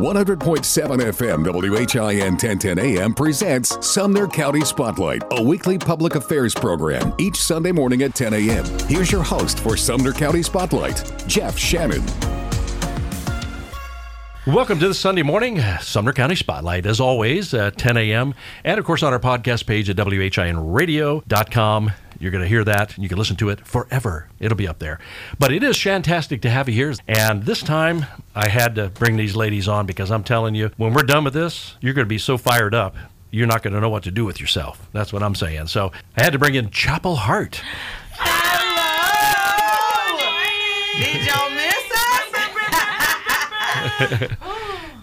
[0.00, 0.38] 100.7
[1.12, 7.70] FM WHIN 1010 AM presents Sumner County Spotlight, a weekly public affairs program each Sunday
[7.70, 8.64] morning at 10 a.m.
[8.88, 12.02] Here's your host for Sumner County Spotlight, Jeff Shannon.
[14.46, 18.32] Welcome to the Sunday morning Sumner County Spotlight, as always, at 10 a.m.
[18.64, 21.90] And of course, on our podcast page at WHINradio.com.
[22.20, 24.28] You're going to hear that and you can listen to it forever.
[24.38, 25.00] It'll be up there.
[25.38, 26.94] But it is fantastic to have you here.
[27.08, 30.92] And this time I had to bring these ladies on because I'm telling you, when
[30.92, 32.94] we're done with this, you're going to be so fired up.
[33.30, 34.86] You're not going to know what to do with yourself.
[34.92, 35.68] That's what I'm saying.
[35.68, 37.62] So I had to bring in Chapel Hart.
[38.12, 38.90] Hello!
[40.98, 41.74] Did y'all miss
[44.50, 44.56] us?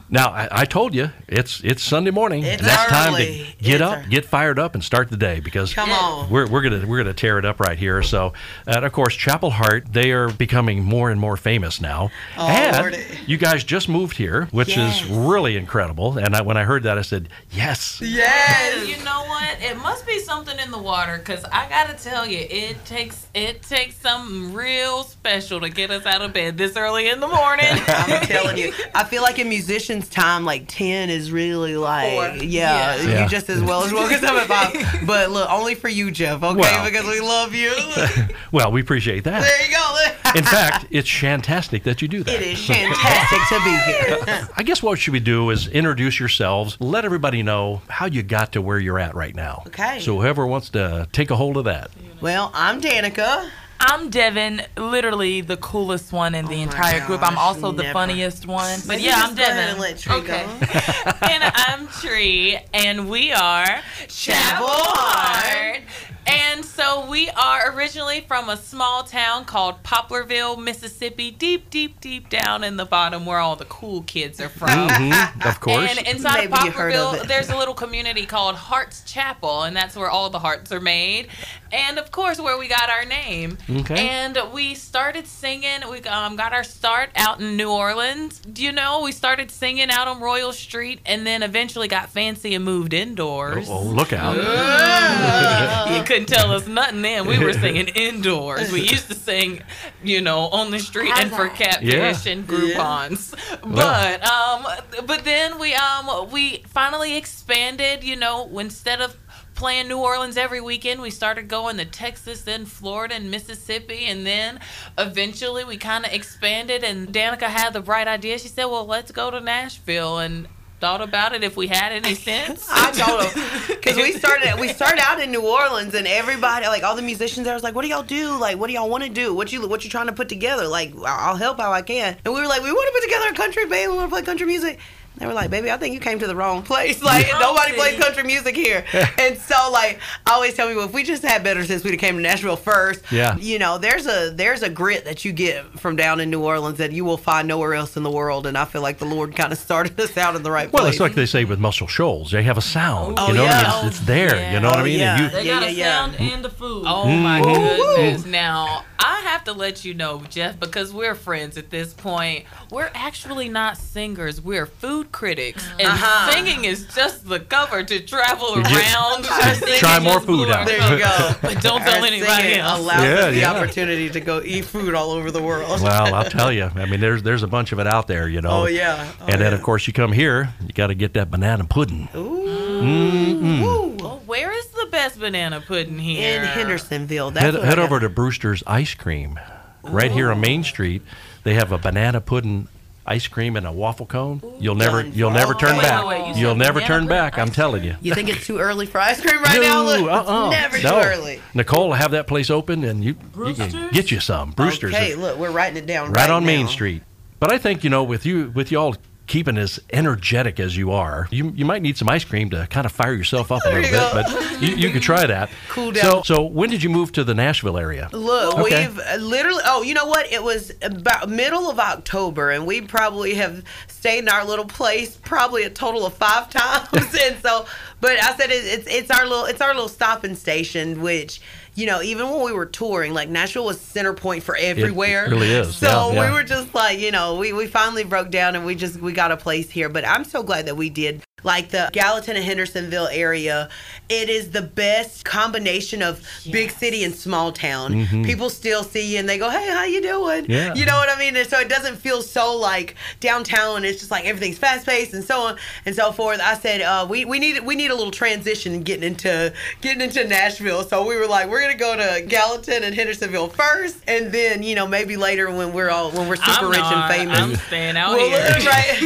[0.09, 2.43] Now I, I told you it's it's Sunday morning.
[2.43, 3.25] It's and that's time early.
[3.59, 6.29] to get It's up, ear- get fired up, and start the day because Come on.
[6.29, 8.01] we're, we're gonna we're gonna tear it up right here.
[8.03, 8.31] So,
[8.65, 12.09] and of course, Chapel Hart they are becoming more and more famous now.
[12.37, 13.03] Oh, and Lordy.
[13.25, 15.01] you guys just moved here, which Yes.
[15.03, 16.17] is really incredible.
[16.17, 17.99] And I, when I heard that, I said yes.
[18.01, 18.87] Yes.
[18.87, 19.61] You know what?
[19.61, 23.61] It must be something in the water because I gotta tell you, it takes it
[23.63, 27.65] takes something real special to get us out of bed this early in the morning.
[27.87, 28.71] I'm telling you.
[28.95, 29.49] I feel like in
[29.97, 32.95] musicians' time, like 10 is really like, yeah, Yeah.
[33.01, 33.23] Yeah.
[33.23, 35.07] you just as well as woke us up at 5.
[35.07, 36.59] But look, only for you, Jeff, okay?
[36.59, 36.85] Well.
[36.85, 37.73] because we love you.
[38.49, 39.41] Well, we appreciate that.
[39.41, 40.37] there you go.
[40.37, 42.33] In fact, it's fantastic that you do that.
[42.35, 44.17] it is fantastic to be here.
[44.27, 48.23] Uh, I guess what should we do is introduce yourselves, let everybody know how you
[48.23, 49.63] got to where you're at right now.
[49.67, 49.99] Okay.
[49.99, 51.91] So whoever wants to take a hold of that.
[52.21, 53.49] Well, I'm Danica.
[53.79, 57.21] I'm Devin, literally the coolest one in the Oh entire group.
[57.21, 58.79] I'm gosh, also the funniest one.
[58.87, 59.81] But yeah, I'm Devin.
[60.09, 60.43] okay.
[61.31, 65.81] and I'm Tree, and we are Chapel Hart.
[66.29, 72.29] And so we are originally from a small town called Poplarville, Mississippi, deep, deep, deep
[72.29, 74.89] down in the bottom where all the cool kids are from.
[74.89, 75.97] Mhm, of course.
[75.97, 79.75] And inside Maybe of heard of Poplarville, there's a little community called Hearts Chapel, and
[79.75, 81.27] that's where all the hearts are made.
[81.71, 83.57] And of course, where we got our name.
[83.69, 84.07] Okay.
[84.07, 85.81] And we started singing.
[85.89, 88.39] We um, got our start out in New Orleans.
[88.39, 89.01] Do you know?
[89.03, 93.67] We started singing out on Royal Street, and then eventually got fancy and moved indoors.
[93.69, 94.37] oh, look out.
[96.19, 97.25] You couldn't tell us nothing then.
[97.27, 98.71] We were singing indoors.
[98.71, 99.61] We used to sing,
[100.03, 102.31] you know, on the street and for catfish Yeah.
[102.31, 103.33] and Groupons.
[103.61, 104.65] But um
[105.05, 109.15] but then we um we finally expanded, you know, instead of
[109.55, 114.25] playing New Orleans every weekend, we started going to Texas, then Florida and Mississippi, and
[114.25, 114.59] then
[114.97, 118.37] eventually we kind of expanded and Danica had the bright idea.
[118.39, 120.47] She said, "Well, let's go to Nashville." And
[120.79, 122.67] thought about it if we had any sense.
[122.71, 126.83] I told him because we started we started out in New Orleans and everybody like
[126.83, 128.37] all the musicians there was like, "What do y'all do?
[128.37, 129.33] Like, what do y'all want to do?
[129.33, 130.67] What you what you trying to put together?
[130.67, 133.29] Like, I'll help how I can." And we were like, "We want to put together
[133.31, 133.91] a country band.
[133.91, 134.79] We want to play country music."
[135.17, 137.01] And they were like, "Baby, I think you came to the wrong place.
[137.07, 138.85] Like, Oh, nobody plays country music here."
[139.17, 142.15] and so, like, I always tell people if we just had better since we'd came
[142.17, 143.01] to Nashville first.
[143.11, 143.35] Yeah.
[143.37, 146.77] You know, there's a there's a grit that you get from down in New Orleans
[146.77, 148.45] that you will find nowhere else in the world.
[148.45, 150.83] And I feel like the Lord kind of started us out in the right Well,
[150.83, 150.99] place.
[150.99, 152.29] Well, it's like they say with Muscle Shoals.
[152.31, 153.17] They have a sound.
[153.19, 153.87] Oh, you know, yeah.
[153.87, 154.35] it's, it's there.
[154.35, 154.53] Yeah.
[154.53, 154.99] You know what I Oh, mean?
[154.99, 155.13] yeah.
[155.15, 155.97] And you, They Yeah, got a yeah, yeah.
[156.05, 156.83] sound and the food.
[156.85, 157.23] Oh mm-hmm.
[157.23, 158.25] my goodness.
[158.25, 162.45] Now, I have to let you know, Jeff, because we're friends at this point.
[162.71, 164.41] We're actually not singers.
[164.41, 165.65] We're food critics.
[165.79, 166.31] And Uh-huh.
[166.31, 169.25] singing is just the cover to travel You just- around.
[169.55, 170.65] Singing Try more is food out.
[170.67, 171.31] There you go.
[171.41, 172.79] But don't tell Our anybody singing else.
[172.79, 173.51] Allows Yeah, us the yeah.
[173.51, 175.81] opportunity to go eat food all over the world.
[175.81, 176.65] well, I'll tell you.
[176.75, 178.27] I mean, there's there's a bunch of it out there.
[178.27, 178.49] You know.
[178.63, 179.11] Oh, yeah.
[179.21, 179.57] Oh, and then yeah.
[179.57, 182.09] of course you come here, you got to get that banana pudding.
[182.15, 183.95] Ooh.
[183.99, 186.41] Well, where is the best banana pudding here?
[186.41, 187.31] In Hendersonville.
[187.31, 189.39] That's head head over to Brewster's Ice Cream,
[189.83, 191.01] right here on Main Street.
[191.43, 192.67] They have a banana pudding
[193.07, 194.41] ice cream and a waffle cone.
[194.59, 195.13] You'll never Done.
[195.13, 196.05] you'll never oh, turn Wait, back.
[196.05, 197.37] wait, wait, you said You'll never turn pudding back.
[197.37, 197.95] I'm telling you.
[198.01, 199.83] You think it's too early for ice cream right now?
[199.83, 200.49] Look, it's uh-uh.
[200.49, 200.89] never no.
[200.89, 201.41] too early.
[201.53, 203.15] Nicole will have that place open and you,
[203.45, 204.51] you can get you some.
[204.51, 206.67] Brewster's Okay, is look, we're writing it down right, right, on Main.
[206.67, 207.03] Street.
[207.39, 208.95] But I think, you know, with you with y'all
[209.27, 212.85] keeping as energetic as you are, you you might need some ice cream to kind
[212.85, 213.91] of fire yourself up a little bit.
[213.91, 214.09] go.
[214.13, 215.49] But you, you could try that.
[215.69, 216.03] Cool down.
[216.03, 218.09] so so when did you move to the Nashville area?
[218.13, 218.87] Look, Okay.
[218.87, 219.61] we've uh, literally.
[219.65, 220.31] Oh, you know what?
[220.31, 225.15] It was about middle of October, and we probably have stayed in our little place
[225.17, 226.89] probably a total of five times.
[227.21, 227.65] and so,
[228.01, 231.41] but I said it, it's it's our little it's our little stopping station, which
[231.77, 235.27] you know, even when we were touring, like Nashville was center point for everywhere.
[235.29, 236.25] really is, So yeah, yeah.
[236.25, 239.13] we were just like, you know, we, we finally broke down and we just we
[239.13, 239.87] got a place here.
[239.87, 241.21] But I'm so glad that we did.
[241.43, 243.69] Like the Gallatin and Hendersonville area,
[244.09, 248.07] it is the best combination of big city and small town.
[248.25, 250.51] People still see you and they go, "Hey, how you doing?" Mm-hmm.
[250.51, 250.73] Yeah.
[250.73, 251.35] You know what I mean?
[251.35, 253.85] And so it doesn't feel so like downtown.
[253.85, 256.39] It's just like everything's fast paced and so on and so forth.
[256.41, 260.27] I said, uh, we we need we need a little transition getting into getting into
[260.27, 260.81] Nashville.
[260.85, 264.73] So we were like, we're gonna go to Gallatin and Hendersonville first, and then you
[264.73, 267.11] know maybe later when we're all when we're super I'm rich not.
[267.11, 267.39] and famous.
[267.39, 268.39] I'm staying out Well, here.
[268.65, 268.97] right.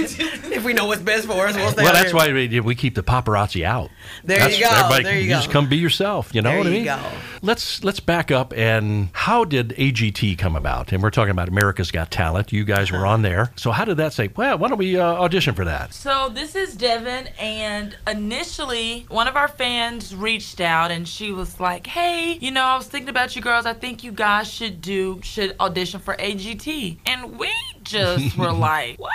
[0.53, 2.15] if we know what's best for us, we'll stay Well, out that's here.
[2.15, 3.89] why we, we keep the paparazzi out.
[4.23, 5.53] There That's- you go, everybody- there you just go.
[5.53, 6.29] come be yourself.
[6.33, 6.85] You know There what I mean?
[6.85, 6.99] go.
[7.43, 10.91] Let's let's back up and how did AGT come about?
[10.91, 12.51] And we're talking about America's Got Talent.
[12.51, 13.51] You guys were on there.
[13.55, 14.29] So how did that say?
[14.35, 15.93] Well, why don't we uh, audition for that?
[15.93, 21.59] So this is Devin, and initially one of our fans reached out, and she was
[21.59, 23.65] like, "Hey, you know, I was thinking about you girls.
[23.65, 27.49] I think you guys should do should audition for AGT." And we
[27.83, 29.11] just were like, "What?"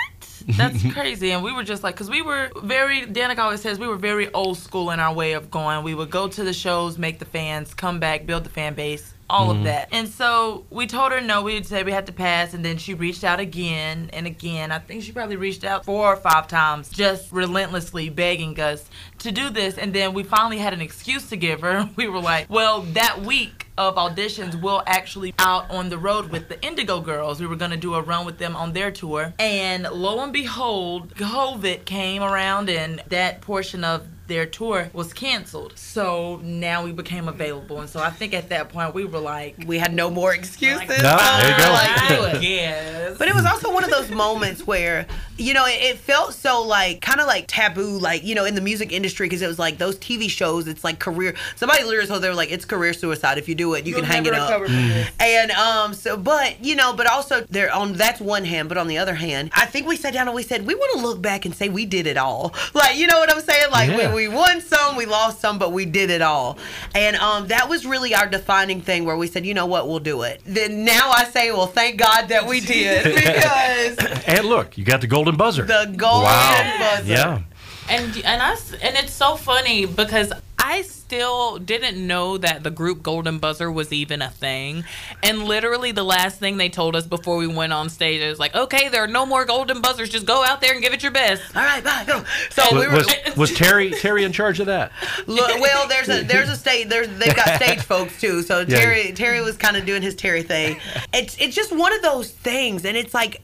[0.47, 1.31] That's crazy.
[1.31, 4.31] And we were just like, because we were very, Danica always says, we were very
[4.33, 5.83] old school in our way of going.
[5.83, 9.13] We would go to the shows, make the fans, come back, build the fan base,
[9.29, 9.65] all of mm-hmm.
[9.65, 9.89] that.
[9.91, 12.53] And so we told her no, we would say we had to pass.
[12.53, 14.71] And then she reached out again and again.
[14.71, 18.85] I think she probably reached out four or five times, just relentlessly begging us
[19.19, 19.77] to do this.
[19.77, 21.89] And then we finally had an excuse to give her.
[21.97, 26.49] We were like, well, that week, of auditions we'll actually out on the road with
[26.49, 27.39] the Indigo Girls.
[27.39, 31.15] We were gonna do a run with them on their tour, and lo and behold,
[31.15, 35.73] COVID came around, and that portion of their tour was canceled.
[35.77, 39.55] So now we became available, and so I think at that point we were like,
[39.65, 40.87] we had no more excuses.
[41.01, 42.21] No, there you go.
[42.23, 43.17] Like, yes.
[43.17, 45.05] But it was also one of those moments where,
[45.37, 48.55] you know, it, it felt so like kind of like taboo, like, you know, in
[48.55, 51.33] the music industry, because it was like those TV shows, it's like career.
[51.55, 53.37] Somebody literally told they were like, it's career suicide.
[53.37, 54.61] If you do it, you You'll can hang it up.
[54.61, 55.07] recover.
[55.19, 58.87] And um, so, but you know, but also there on that's one hand, but on
[58.87, 61.21] the other hand, I think we sat down and we said we want to look
[61.21, 62.53] back and say we did it all.
[62.73, 63.71] Like, you know what I'm saying?
[63.71, 64.13] Like Yeah.
[64.13, 66.57] we, we won some, we lost some, but we did it all.
[66.95, 69.99] And um, that was really our defining thing where we said, you know what, we'll
[69.99, 70.41] do it.
[70.43, 75.01] Then now I say, well, thank God that we did because And look, you got
[75.01, 75.63] the golden buzzer.
[75.63, 76.77] the golden wow.
[76.79, 77.13] buzzer.
[77.13, 77.41] Yeah.
[77.89, 83.01] And and us and it's so funny because I still didn't know that the group
[83.01, 84.83] Golden Buzzer was even a thing.
[85.23, 88.53] And literally the last thing they told us before we went on stage is like,
[88.53, 90.09] okay, there are no more Golden Buzzers.
[90.09, 91.55] Just go out there and give it your best.
[91.55, 92.03] All right, bye.
[92.05, 92.25] Go.
[92.49, 92.93] So Was, we were.
[92.95, 94.91] was, was Terry Terry in charge of that?
[95.27, 98.41] Look, well, there's a there's a stage there's they've got stage folks too.
[98.41, 98.65] So Yeah.
[98.77, 100.77] Terry Terry was kind of doing his Terry thing.
[101.13, 103.41] It's it's just one of those things, and it's like.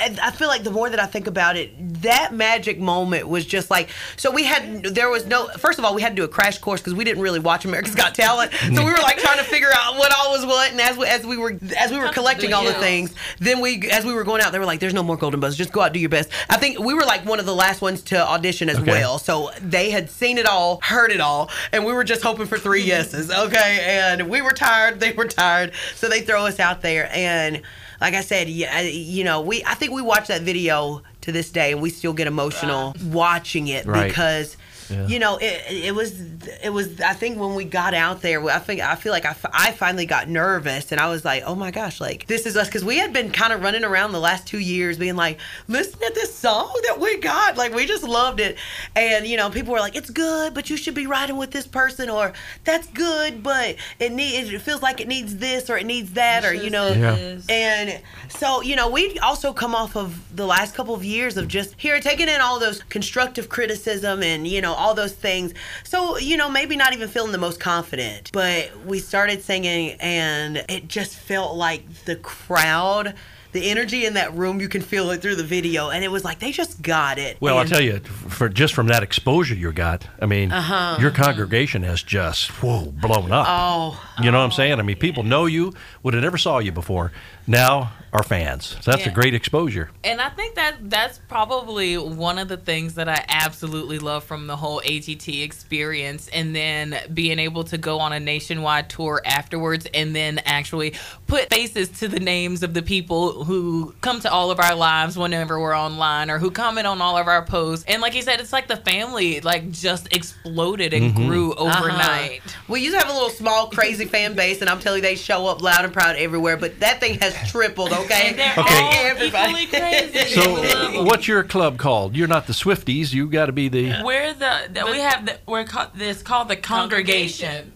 [0.00, 3.44] I I feel like the more that I think about it, that magic moment was
[3.46, 3.88] just like.
[4.16, 5.48] So we had, there was no.
[5.58, 7.64] First of all, we had to do a crash course because we didn't really watch
[7.64, 8.52] America's Got Talent.
[8.52, 10.70] So we were like trying to figure out what all was what.
[10.72, 13.88] And as we, as we were as we were collecting all the things, then we
[13.90, 15.56] as we were going out, they were like, "There's no more golden buzz.
[15.56, 17.80] Just go out, do your best." I think we were like one of the last
[17.80, 18.90] ones to audition as Okay.
[18.90, 19.18] well.
[19.18, 22.58] So they had seen it all, heard it all, and we were just hoping for
[22.58, 23.30] three yeses.
[23.30, 27.10] Okay, and we were tired, they were tired, so they throw us out there.
[27.12, 27.62] And
[28.00, 31.50] like I said, yeah, you know, we I think we watch that video to this
[31.50, 34.08] day, and we still get emotional watching it Right.
[34.08, 34.56] because.
[34.90, 35.06] Yeah.
[35.06, 36.20] You know, it, it was
[36.62, 37.00] it was.
[37.00, 40.06] I think when we got out there, I think I feel like I, I finally
[40.06, 42.98] got nervous, and I was like, oh my gosh, like this is us because we
[42.98, 46.34] had been kind of running around the last two years, being like, listen to this
[46.34, 48.56] song that we got, like we just loved it,
[48.96, 51.66] and you know, people were like, it's good, but you should be riding with this
[51.66, 52.32] person, or
[52.64, 56.44] that's good, but it need it feels like it needs this or it needs that,
[56.44, 57.38] or you know, Yeah.
[57.48, 61.48] and so, you know, we also come off of the last couple of years of
[61.48, 65.52] just here taking in all those constructive criticism and, you know, all those things.
[65.84, 70.64] So, you know, maybe not even feeling the most confident, but we started singing and
[70.68, 73.14] it just felt like the crowd.
[73.52, 76.24] The energy in that room, you can feel it through the video, and it was
[76.24, 77.38] like they just got it.
[77.40, 80.98] Well, I'll tell you, for just from that exposure you got, I mean, uh-huh.
[81.00, 83.46] your congregation has just whoa blown up.
[83.48, 84.78] Oh, You know what I'm saying?
[84.78, 87.12] I mean, people know you, would have never saw you before.
[87.46, 88.76] Now are fans.
[88.80, 89.90] So that's a great exposure.
[90.02, 94.46] And I think that that's probably one of the things that I absolutely love from
[94.46, 96.28] the whole AGT experience.
[96.28, 100.94] And then being able to go on a nationwide tour afterwards and then actually
[101.28, 105.16] put faces to the names of the people who come to all of our lives
[105.16, 107.84] whenever we're online or who comment on all of our posts.
[107.86, 112.40] And like you said, it's like the family like just exploded and grew overnight.
[112.44, 112.62] Uh-huh.
[112.68, 115.14] We used to have a little small crazy fan base, and I'm telling you, they
[115.16, 116.56] show up loud and proud everywhere.
[116.56, 117.92] But that thing has tripled.
[117.92, 118.82] Okay, And they're Okay.
[118.82, 119.62] all Everybody.
[119.62, 120.30] equally crazy.
[120.34, 122.16] So, what's your club called?
[122.16, 123.12] You're not the Swifties.
[123.12, 124.00] You got to be the.
[124.02, 127.72] We're the, the we have the we're called this called the congregation.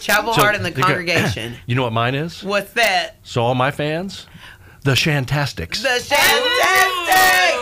[0.00, 1.54] Chapel So, Heart and the they congregation.
[1.66, 2.42] You know what mine is?
[2.42, 3.16] What's that?
[3.22, 4.26] So all my fans,
[4.82, 5.82] the Shantastics.
[5.82, 7.58] The Shantastic.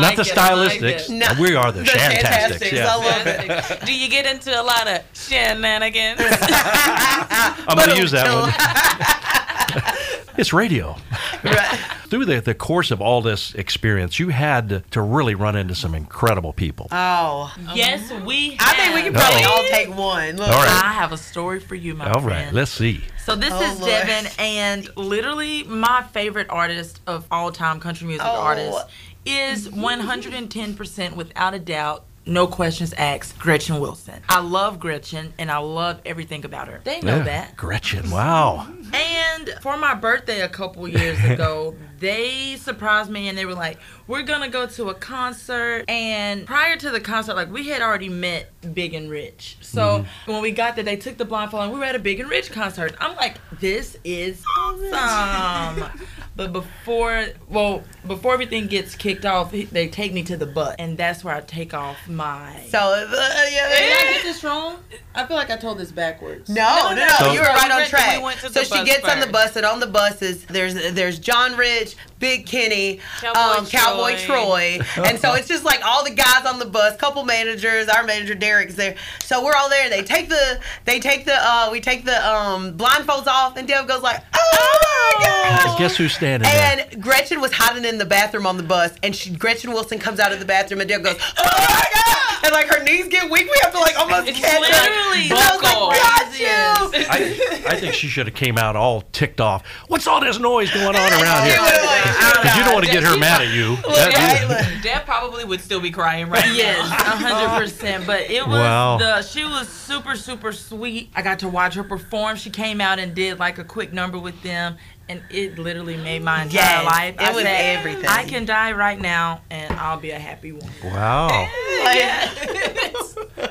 [0.00, 1.10] Not the it, I like stylistics.
[1.10, 2.22] No, uh, we are the, the Shantastics.
[2.22, 2.72] Shantastics.
[2.72, 2.88] Yeah.
[2.88, 3.80] I love it.
[3.86, 6.20] Do you get into a lot of shenanigans?
[6.22, 9.38] I'm going to use that one.
[10.38, 10.96] it's radio.
[11.44, 11.78] Right.
[12.08, 15.74] Through the, the course of all this experience, you had to, to really run into
[15.74, 16.88] some incredible people.
[16.92, 18.50] Oh, yes, we.
[18.56, 18.68] have.
[18.68, 19.50] I think we can probably Uh-oh.
[19.62, 20.36] all take one.
[20.36, 20.48] Look.
[20.48, 20.82] All right.
[20.84, 22.46] I have a story for you, my All friend.
[22.46, 23.00] right, let's see.
[23.24, 23.90] So this Oh, is Lord.
[23.92, 28.40] Devin, and literally my favorite artist of all time, country music Oh.
[28.40, 28.86] artist,
[29.24, 32.04] is 110% without a doubt.
[32.24, 34.22] No questions asked, Gretchen Wilson.
[34.28, 36.80] I love Gretchen and I love everything about her.
[36.84, 37.56] They know Yeah, that.
[37.56, 38.68] Gretchen, wow.
[38.94, 43.78] And for my birthday a couple years ago, they surprised me and they were like,
[44.06, 48.08] "We're gonna go to a concert." And prior to the concert, like we had already
[48.08, 49.56] met Big and Rich.
[49.60, 50.32] So mm-hmm.
[50.32, 52.30] when we got there, they took the blindfold and we were at a Big and
[52.30, 52.94] Rich concert.
[53.00, 56.00] I'm like, "This is awesome."
[56.34, 60.96] But before, well, before everything gets kicked off, they take me to the butt, and
[60.96, 62.64] that's where I take off my.
[62.68, 63.06] So, uh,
[63.50, 63.96] yeah, Did yeah.
[64.08, 64.78] I get this wrong?
[65.14, 66.48] I feel like I told this backwards.
[66.48, 68.22] No, no, no, So- you were right on track.
[68.24, 71.56] we so she bus gets on the bus, and on the buses, there's there's John
[71.56, 75.04] Rich, Big Kenny, Cowboy um, Cowboy Troy, Troy.
[75.04, 78.36] and so it's just like all the guys on the bus, couple managers, our manager
[78.36, 78.94] Derek's there.
[79.24, 79.90] So we're all there.
[79.90, 83.88] They take the they take the uh, we take the um, blindfolds off, and Dev
[83.88, 84.78] goes like, oh
[85.18, 85.66] my gosh.
[85.70, 86.86] And guess who's standing there?
[86.92, 90.20] And Gretchen was hiding in the bathroom on the bus, and she, Gretchen Wilson comes
[90.20, 92.01] out of the bathroom, and Deb goes, "Oh my god!"
[92.44, 94.60] And like her knees get weak, we have to like almost It's catch her.
[94.60, 98.74] literally And I was like, "Got you!" I, I think she should have came out
[98.74, 99.64] all ticked off.
[99.88, 101.54] What's all this noise going on around here?
[101.54, 102.02] She like,
[102.42, 103.76] Because you don't want to get her mad at you.
[103.76, 104.48] That- Right?
[104.74, 104.82] Look.
[104.82, 106.96] Deb probably would still be crying right Yes, now.
[106.96, 108.06] a hundred percent.
[108.06, 108.98] But it was Wow.
[108.98, 111.10] the she was super super sweet.
[111.14, 112.36] I got to watch her perform.
[112.36, 114.76] She came out and did like a quick number with them,
[115.08, 117.14] and it literally made my entire Yes, life.
[117.14, 118.06] it I was said, everything.
[118.06, 120.70] I can die right now, and I'll be a happy woman.
[120.84, 121.48] Wow.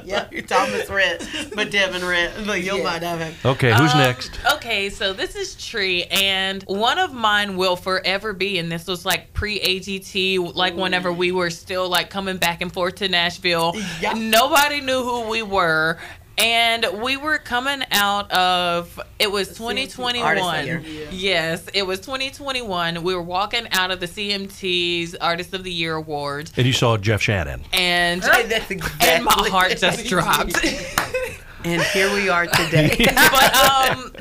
[0.04, 2.32] Yep, you're Thomas Rhett, but Devin Rhett.
[2.46, 2.84] But you'll Yeah.
[2.84, 3.46] mind have.
[3.46, 4.32] Okay, who's Um, next?
[4.54, 9.06] Okay, so this is Tree, and one of mine will forever be, and this was
[9.06, 13.74] like pre AGT, like whenever we were still like coming back and forth to Nashville.
[14.02, 14.14] Yeah.
[14.14, 15.98] Nobody knew who we were.
[16.38, 19.86] And we were coming out of it was the Year.
[19.88, 20.86] 2021.
[21.12, 23.04] Yes, it was 2021.
[23.04, 26.98] We were walking out of the CMT's Artist of the Year awards, And you saw
[26.98, 27.62] Jeff Shannon.
[27.74, 29.08] and That's exactly.
[29.10, 30.58] and my heart just dropped.
[31.64, 32.96] And here we are today.
[33.16, 34.12] but um,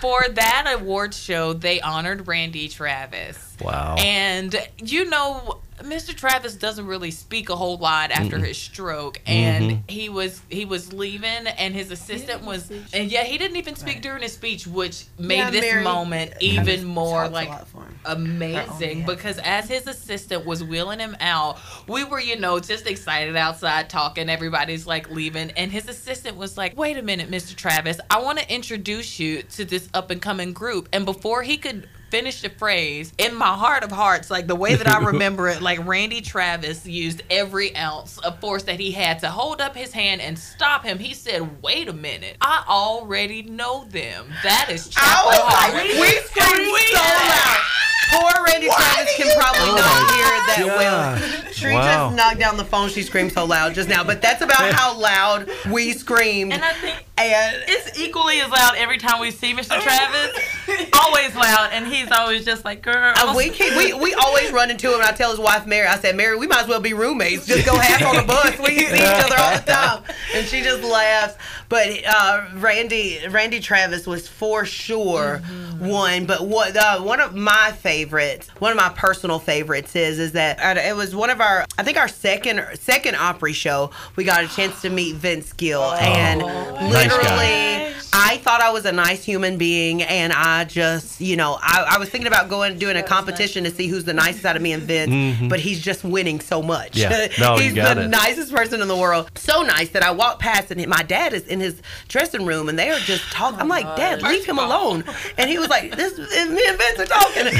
[0.00, 3.56] for that award show, they honored Randy Travis.
[3.60, 3.96] Wow.
[3.98, 6.14] And you know, Mr.
[6.14, 9.80] Travis doesn't really speak a whole lot after his stroke, and Mm-hmm.
[9.88, 14.02] he was he was leaving, and his assistant was, and yeah, he didn't even speak
[14.02, 17.68] during his speech, which made Yeah, this Mary moment even more talks a like lot
[17.68, 17.87] for him.
[18.04, 19.06] Amazing oh, yeah.
[19.06, 23.90] because as his assistant was wheeling him out, we were, you know, just excited outside
[23.90, 24.28] talking.
[24.28, 27.54] Everybody's like leaving, and his assistant was like, "Wait a minute, Mr.
[27.54, 31.56] Travis, I want to introduce you to this up and coming group." And before he
[31.56, 35.48] could finish the phrase, in my heart of hearts, like the way that I remember
[35.48, 39.74] it, like Randy Travis used every ounce of force that he had to hold up
[39.76, 40.98] his hand and stop him.
[40.98, 44.26] He said, "Wait a minute, I already know them.
[44.42, 47.64] That is I Chapel was Hart." like, we screamed so loud.
[48.10, 51.52] Poor Randy Travis can probably not hear it that well.
[51.52, 52.06] Tree Wow.
[52.06, 52.88] just knocked down the phone.
[52.88, 56.52] She screamed so loud just now, but that's about how loud we screamed.
[56.54, 59.78] And I think And it's equally as loud every time we see Mr.
[59.82, 60.38] Travis.
[61.04, 64.70] always loud, and he's always just like, "Girl." Uh, we, keep, we we always run
[64.70, 64.94] into him.
[65.00, 67.46] And I tell his wife Mary, I said, Mary, we might as well be roommates.
[67.46, 68.58] Just go half on the bus.
[68.58, 70.02] We see each other all the time,
[70.34, 71.36] and she just laughs.
[71.68, 75.38] But uh, Randy Randy Travis was for sure
[75.78, 76.24] one.
[76.26, 80.58] But what uh, one of my favorites, one of my personal favorites is is that
[80.60, 83.90] uh, it was one of our I think our second second Opry show.
[84.16, 87.24] We got a chance to meet Vince Gill, and Nice literally.
[87.26, 87.94] guy.
[88.10, 91.98] I thought I was a nice human being, and I just, you know, I, I
[91.98, 94.72] was thinking about going doing a competition to see who's the nicest out of me
[94.72, 96.92] and Vince, but he's just winning so much.
[96.92, 97.12] Mm-hmm.
[97.12, 97.28] Yeah.
[97.38, 98.08] No, you got the it.
[98.08, 99.30] nicest person in the world.
[99.36, 102.78] So nice that I walked past, and my dad is in his dressing room, and
[102.78, 103.60] they are just talking.
[103.60, 105.04] I'm like, Dad, leave him alone.
[105.36, 107.44] And he was like, This is me and Vince are talking.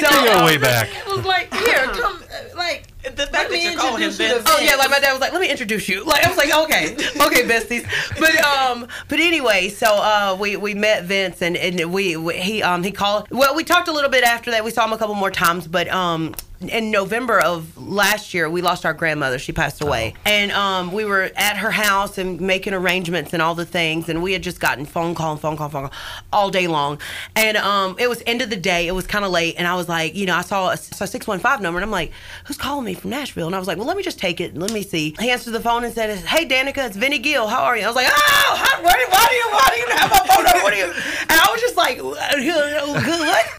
[0.00, 0.88] so, You go way back.
[0.88, 2.86] It was like, here, come, uh, like.
[3.04, 4.44] The fact that you're calling him Vince.
[4.46, 6.54] Oh yeah, like my dad was like, "Let me introduce you." Like I was like,
[6.54, 7.86] "Okay, okay, besties."
[8.18, 12.62] But um, but anyway, so uh, we we met Vince and and we, we he
[12.62, 13.28] um he called.
[13.30, 14.64] Well, we talked a little bit after that.
[14.64, 16.34] We saw him a couple more times, but um.
[16.70, 19.38] In November of last year, we lost our grandmother.
[19.38, 23.54] She passed away, and um, we were at her house and making arrangements and all
[23.54, 25.98] the things, and we had just gotten phone call and phone call, phone call
[26.32, 26.98] all day long,
[27.36, 28.86] and um, it was end of the day.
[28.86, 31.26] It was kind of late, and I was like, you know, I saw a six
[31.26, 32.12] one five number, and I'm like,
[32.46, 33.46] who's calling me from Nashville?
[33.46, 35.14] And I was like, well, let me just take it and let me see.
[35.20, 37.46] He answered the phone and said, hey, Danica, it's Vinny Gill.
[37.48, 37.84] How are you?
[37.84, 40.34] I was like, oh, how, why, do- why do you, why do you have my
[40.34, 40.62] phone number?
[40.62, 40.92] What do you?
[41.34, 42.18] And I was just like, what?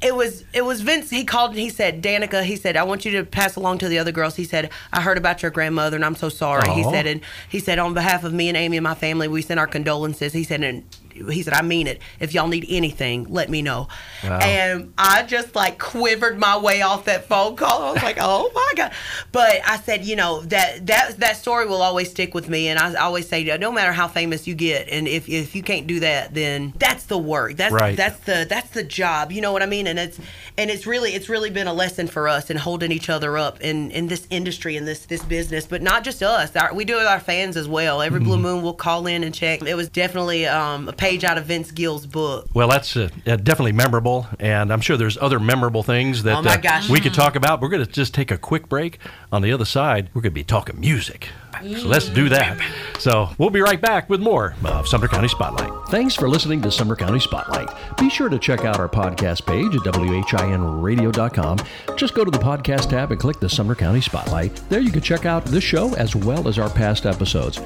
[0.02, 1.10] It was, it was Vince.
[1.10, 3.90] He called and he said, Danica, he said, I want you to pass along to
[3.90, 4.36] the other girls.
[4.36, 6.70] He said, I heard about your grandmother and I'm so sorry.
[6.72, 9.42] He said, and he said, on behalf of me and Amy and my family, we
[9.42, 10.32] send our condolences.
[10.34, 10.84] He said, and
[11.16, 12.02] he said, I mean it.
[12.20, 13.88] If y'all need anything, let me know.
[14.24, 17.84] And I just like quivered my way off that phone call.
[17.84, 18.92] I was like, oh my God.
[19.32, 22.68] But I said, you know, that that that story will always stick with me.
[22.68, 25.88] And I always say, no matter how famous you get, and if, if you can't
[25.88, 27.56] do that, then that's the work.
[27.56, 27.98] That's Right.
[27.98, 29.32] that's the that's the job.
[29.32, 29.88] You know what I mean?
[29.88, 30.20] And it's
[30.58, 33.62] and it's really it's really been a lesson for us in holding each other up
[33.62, 35.66] in in this industry in this this business.
[35.68, 36.56] But not just us.
[36.56, 38.02] Our, we do it with our fans as well.
[38.02, 39.62] Every blue moon will call in and check.
[39.62, 42.48] It was definitely um, a page out of Vince Gill's book.
[42.54, 46.42] Well, that's uh, uh, definitely memorable, and I'm sure there's other memorable things that Oh
[46.42, 47.62] my uh, we could talk about.
[47.62, 48.98] We're going to just take a quick break.
[49.32, 51.30] On the other side, we're going to be talking music.
[51.62, 52.60] So let's do that.
[53.00, 55.72] So we'll be right back with more of Sumner County Spotlight.
[55.90, 57.70] Thanks for listening to Sumner County Spotlight.
[57.98, 61.60] Be sure to check out our podcast page at WHINradio.com.
[61.96, 64.56] Just go to the podcast tab and click the Sumner County Spotlight.
[64.70, 67.62] There you can check out this show as well as our past episodes.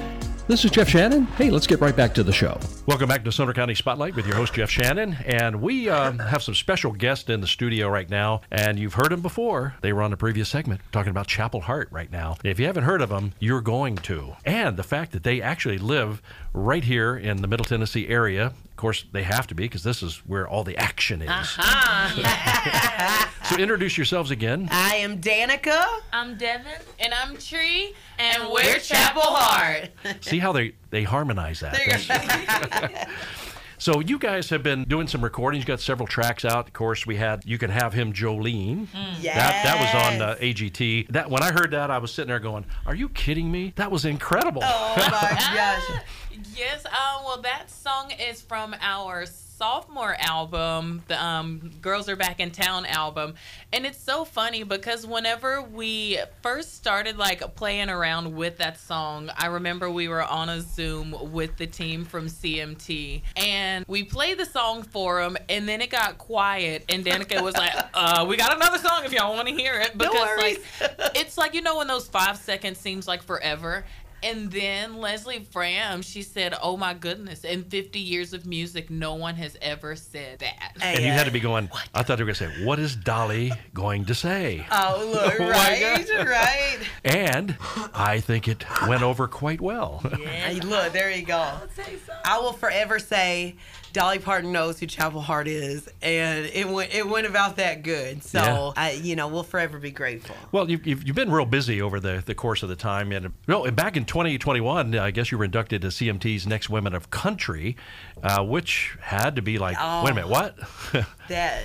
[0.46, 1.26] This is Jeff Shannon.
[1.38, 2.58] Hey, let's get right back to the show.
[2.90, 5.16] Welcome back to Sumner County Spotlight with your host, Jeff Shannon.
[5.24, 8.40] And we um, have some special guests in the studio right now.
[8.50, 9.76] And you've heard them before.
[9.80, 12.36] They were on the previous segment talking about Chapel Hart right now.
[12.42, 14.34] If you haven't heard of them, you're going to.
[14.44, 16.20] And the fact that they actually live
[16.52, 18.46] right here in the Middle Tennessee area.
[18.46, 21.48] Of course, they have to be because this is where all the action is.
[23.44, 24.68] so introduce yourselves again.
[24.72, 25.84] I am Danica.
[26.12, 26.72] I'm Devin.
[26.98, 27.94] And I'm Tree.
[28.18, 29.90] And, And we're, we're Chapel Chapel Hart.
[30.22, 31.72] See how they, they harmonize that.
[31.74, 33.08] That's-
[33.78, 35.62] So you guys have been doing some recordings.
[35.64, 36.66] You got several tracks out.
[36.66, 38.88] Of course, we had "You Can Have Him," Jolene.
[39.22, 41.08] That that was on uh, AGT.
[41.08, 43.72] That when I heard that, I was sitting there going, "Are you kidding me?
[43.76, 45.08] That was incredible." Oh my
[45.54, 46.02] gosh.
[46.54, 49.24] Yes, um, well, that song is from our
[49.60, 53.34] sophomore album, the um, Girls Are Back in Town album.
[53.74, 59.30] And it's so funny because whenever we first started like playing around with that song,
[59.36, 64.38] I remember we were on a Zoom with the team from CMT and we played
[64.38, 68.38] the song for them and then it got quiet and Danica was like, uh, we
[68.38, 69.92] got another song if y'all want to hear it.
[69.92, 70.58] Because worries.
[70.80, 73.84] like it's like you know when those five seconds seems like forever
[74.22, 79.14] and then leslie fram she said oh my goodness in 50 years of music no
[79.14, 81.68] one has ever said that Hey, and you uh, had to be going.
[81.94, 85.34] I thought they were going to say, "What is Dolly going to say?" Oh, look,
[85.38, 86.78] Oh right, right.
[87.04, 87.56] And
[87.92, 89.98] I think it went over quite well.
[90.24, 91.52] Hey, look, there you go.
[92.24, 93.56] I will forever say
[93.92, 98.22] Dolly Parton knows who Chapel Hart is, and it went it went about that good.
[98.22, 98.72] So Yeah.
[98.76, 100.36] I, you know, we'll forever be grateful.
[100.52, 103.10] Well, you've, you've, you've been real busy over the, the course of the time.
[103.12, 106.94] And no, and back in 2021, I guess you were inducted to CMT's Next Women
[106.94, 107.76] of Country,
[108.22, 110.56] uh, which had to be like, wait a minute, what?
[111.28, 111.62] That,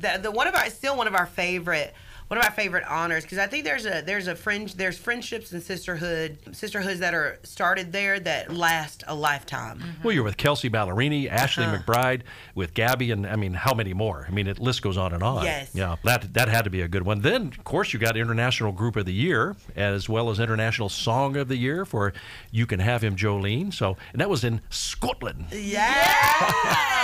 [0.00, 1.92] that the one of our still one of our favorite
[2.28, 5.52] one of my favorite honors because I think there's a there's a fringe there's friendships
[5.52, 9.82] and sisterhood sisterhoods that are started there that last a lifetime.
[10.04, 11.78] well, you're with Kelsea Ballerini, Ashley Uh-huh.
[11.78, 12.22] McBride,
[12.54, 14.26] with Gabby, and I mean, how many more?
[14.28, 15.44] I mean, it list goes on and on.
[15.44, 15.70] Yes.
[15.74, 17.20] Yeah, that that had to be a good one.
[17.22, 21.36] Then, of course, you got International Group of the Year as well as International Song
[21.36, 22.12] of the Year for
[22.50, 25.46] "You Can Have Him, Jolene." So, and that was in Scotland.
[25.52, 26.94] Yeah.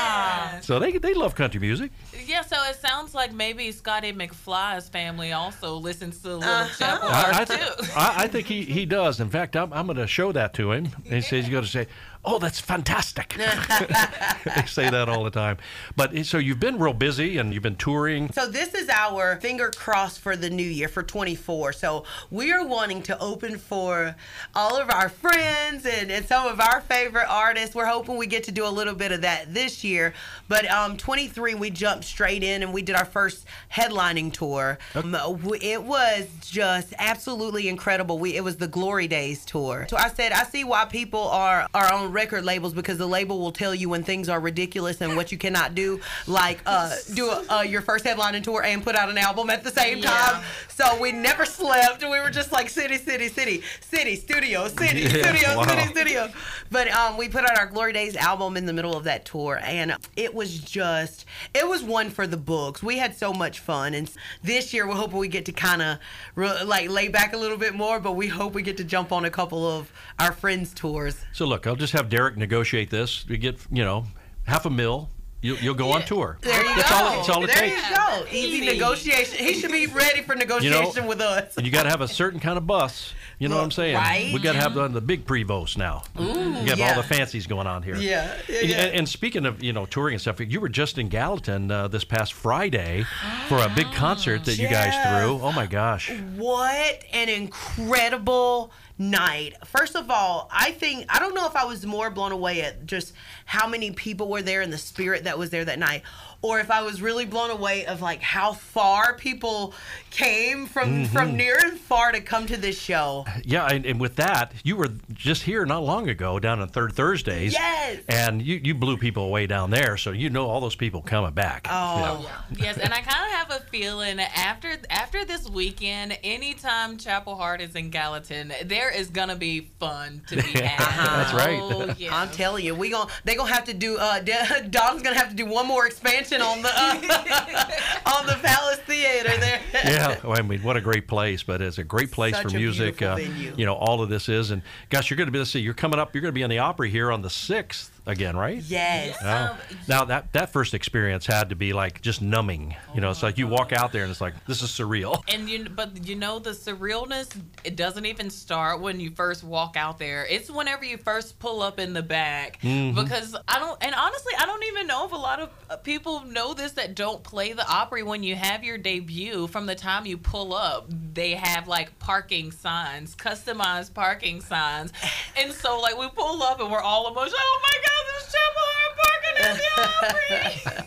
[0.60, 1.90] So they they love country music.
[2.26, 6.68] yeah so it sounds like maybe scotty mcfly's family also listens to little Uh-huh.
[6.78, 9.20] chapel I, heart I, too I, I think he, he does.
[9.20, 10.88] In fact, I'm, I'm going to show that to him.
[11.04, 11.86] And he says, he's going to say,
[12.24, 13.34] oh, that's fantastic.
[13.38, 15.58] they say that all the time.
[15.96, 18.32] But so you've been real busy and you've been touring.
[18.32, 21.72] So this is our finger crossed for the new year for 24.
[21.74, 24.16] So we are wanting to open for
[24.54, 27.74] all of our friends and, and some of our favorite artists.
[27.74, 30.14] We're hoping we get to do a little bit of that this year.
[30.48, 34.78] But um, 23, we jumped straight in and we did our first headlining tour.
[34.94, 35.14] Um,
[35.60, 38.18] it was just absolutely incredible.
[38.18, 39.86] We it was the Glory Days tour.
[39.88, 43.38] So I said I see why people are are on record labels because the label
[43.38, 47.28] will tell you when things are ridiculous and what you cannot do, like uh, do
[47.28, 50.42] a, uh, your first headlining tour and put out an album at the same time.
[50.74, 52.02] So we never slept.
[52.02, 55.66] We were just like city, city, city, city, studio, city, Yeah, studio, wow.
[55.68, 56.32] city, studio.
[56.68, 59.60] But um, we put out our Glory Days album in the middle of that tour,
[59.62, 62.82] and it was just, it was one for the books.
[62.82, 64.10] We had so much fun, and
[64.42, 65.98] this year we're hoping we get to kind of
[66.34, 68.00] re- like lay back a little bit more.
[68.00, 71.24] But we hope we get to jump on a couple of our friends' tours.
[71.32, 73.24] So look, I'll just have Derek negotiate this.
[73.28, 74.06] We get you know
[74.42, 75.08] half a mil.
[75.44, 76.38] You'll, you'll go on tour.
[76.40, 76.96] There you that's go.
[76.96, 77.90] All, that's all it there takes.
[77.90, 78.24] you go.
[78.32, 78.64] Easy, Easy.
[78.64, 79.44] negotiation.
[79.44, 81.54] He should be ready for negotiation with us.
[81.58, 83.12] And you got to have a certain kind of bus.
[83.38, 83.94] You know what I'm saying?
[83.94, 84.30] Right.
[84.32, 86.04] We got to have the, the big Prevost now.
[86.18, 86.88] Ooh, you have yeah.
[86.88, 87.96] all the fancies going on here.
[87.96, 88.76] Yeah, yeah, And, yeah.
[88.78, 92.04] and speaking of you know touring and stuff, you were just in Gallatin uh, this
[92.04, 93.04] past Friday
[93.48, 95.40] for a big concert that you guys threw.
[95.42, 96.10] Oh my gosh!
[96.36, 99.54] What an incredible night.
[99.66, 102.86] First of all, I think I don't know if I was more blown away at
[102.86, 103.12] just
[103.44, 106.02] how many people were there and the spirit that was there that night
[106.44, 109.72] or if I was really blown away of like how far people
[110.10, 111.04] came from Mm-hmm.
[111.06, 113.24] from near and far to come to this show.
[113.42, 116.92] Yeah, and, and with that, you were just here not long ago down on Third
[116.92, 117.54] Thursdays.
[117.54, 118.00] Yes.
[118.08, 121.32] And you, you blew people away down there, so you know all those people coming
[121.32, 121.66] back.
[121.70, 122.30] Oh.
[122.58, 127.62] Yes, and I kind of have a feeling after after this weekend, anytime Chapel Hart
[127.62, 131.24] is in Gallatin, there is gonna be fun to be had.
[131.24, 131.58] That's right.
[131.60, 132.14] Oh, yeah.
[132.14, 133.96] I'm telling you, we gon' they gonna have to do.
[133.98, 134.20] Uh,
[134.70, 137.64] Don's gonna have to do one more expansion on the uh,
[138.18, 139.60] on the Palace Theater there.
[139.72, 141.42] yeah, well, I mean, what a great place!
[141.42, 143.02] But it's a great place Such for music.
[143.02, 145.38] Uh, you know, all of this is, and gosh, you're going to be.
[145.38, 146.14] Let's see, you're coming up.
[146.14, 148.62] You're going to be on the Opry here on the sixth again, right?
[148.62, 149.16] Yes.
[149.22, 149.28] Oh.
[149.28, 149.56] Um,
[149.88, 152.76] Now that that first experience had to be like just numbing.
[152.94, 155.22] You know, it's like you walk out there and it's like this is surreal.
[155.34, 157.28] And you, but you know the surrealness.
[157.64, 160.24] It doesn't even start when you first walk out there.
[160.26, 162.60] It's whenever you first pull up in the back.
[162.60, 163.00] Mm-hmm.
[163.00, 166.20] Because I don't, and honestly, I don't even know if a lot of uh, people
[166.20, 168.02] know this that don't play the Opry.
[168.04, 172.52] When you have your debut, from the time you pull up, they have like parking
[172.52, 174.92] signs, customized parking signs,
[175.36, 177.38] and so like we pull up and we're all emotional.
[177.40, 180.84] Oh my God, this Chapel Hart parking at the Opry.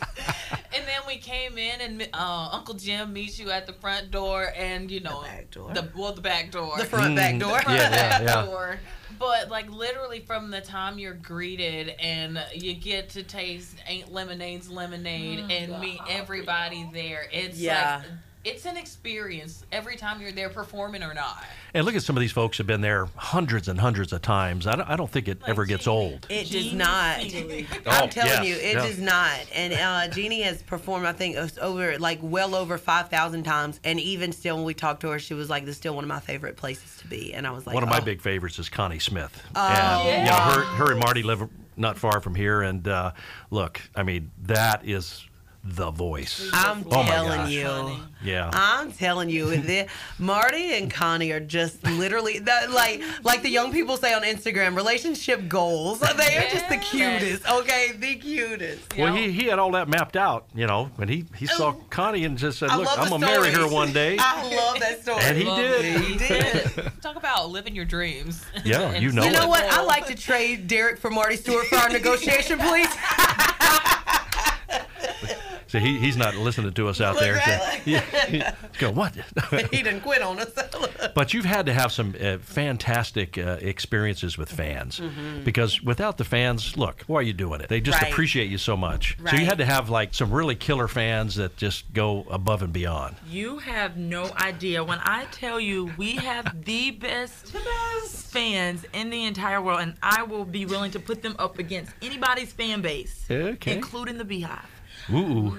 [0.76, 4.52] And then we came in, and uh, Uncle Jim meets you at the front door,
[4.56, 5.74] and you know, back door.
[5.74, 7.58] the well, the back door, The front back door.
[7.60, 7.68] Mm.
[7.76, 8.46] Yeah, yeah, yeah.
[8.46, 8.80] door.
[9.20, 14.70] But like literally from the time you're greeted and you get to taste Aunt Lemonade's
[14.70, 17.98] lemonade and meet everybody there, it's Yeah.
[18.04, 18.06] like
[18.48, 21.44] it's an experience every time you're there performing or not.
[21.74, 24.66] And look at some of these folks have been there hundreds and hundreds of times.
[24.66, 26.26] I don't, I don't think it ever gets old.
[26.30, 27.22] It does not.
[27.22, 27.68] Seely.
[27.86, 28.82] I'm Oh, telling yes, you, it yeah.
[28.82, 29.40] does not.
[29.54, 33.82] And uh, Jeannie has performed, I think, over like well over five thousand times.
[33.84, 36.06] And even still, when we talked to her, she was like, "This is still one
[36.06, 38.06] of my favorite places to be." And I was like, One of my oh.
[38.06, 39.44] big favorites is Connie Smith.
[39.56, 42.62] Oh, and, you know, her, her and Marty live not far from here.
[42.62, 43.12] And uh,
[43.52, 45.27] look, I mean, that is
[45.76, 46.50] the voice.
[46.54, 47.52] I'm Oh my telling gosh.
[47.52, 47.98] you.
[48.24, 48.50] Yeah.
[48.54, 49.86] I'm telling you, the,
[50.18, 54.76] Marty and Connie are just literally that, like like the young people say on Instagram,
[54.76, 56.00] relationship goals.
[56.00, 57.48] They are just the cutest.
[57.48, 58.98] Okay, the cutest.
[58.98, 61.84] Well, he, he had all that mapped out, you know, when he, he saw oh.
[61.90, 64.18] Connie and just said, look, I'm going to marry her one day.
[64.20, 65.20] I love that story.
[65.22, 65.86] And he Love did.
[65.86, 66.02] it.
[66.02, 66.92] He did.
[67.02, 68.44] Talk about living your dreams.
[68.66, 69.50] Yeah, you know You know it.
[69.50, 69.64] what?
[69.66, 72.90] I like to trade Derek for Marty Stuart for our negotiation, please.
[75.78, 77.34] So he, he's not listening to us out Look there.
[77.36, 78.02] right So, yeah,
[78.72, 79.14] he's going, what?
[79.72, 80.52] he didn't quit on us.
[81.16, 85.02] But you've had to have some uh, fantastic uh, experiences with fans
[85.44, 87.70] because without the fans, look, why are you doing it?
[87.70, 88.04] They just Mm-hmm.
[88.06, 88.12] Right.
[88.12, 89.18] appreciate you so much.
[89.30, 92.72] So you had to have like some really killer fans that just go above and
[92.72, 93.16] beyond.
[93.30, 94.84] You have no idea.
[94.84, 97.56] When I tell you we have the best,
[98.28, 101.92] fans in the entire world, and I will be willing to put them up against
[102.02, 103.74] anybody's fan base, Okay.
[103.74, 104.66] including the Beehive.
[105.12, 105.58] Ooh.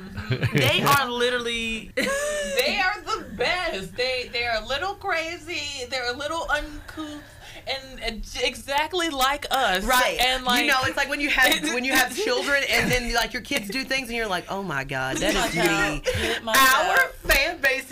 [0.52, 1.90] They are literally.
[1.96, 3.96] they are the best.
[3.96, 5.86] They they're a little crazy.
[5.88, 7.22] They're a little uncouth,
[7.66, 9.84] and, and exactly like us.
[9.84, 10.18] Right.
[10.20, 13.14] And like you know, it's like when you have when you have children and then
[13.14, 16.42] like your kids do things and you're like, oh my god, that is me.
[16.42, 16.98] my Our God.
[16.98, 17.17] fan base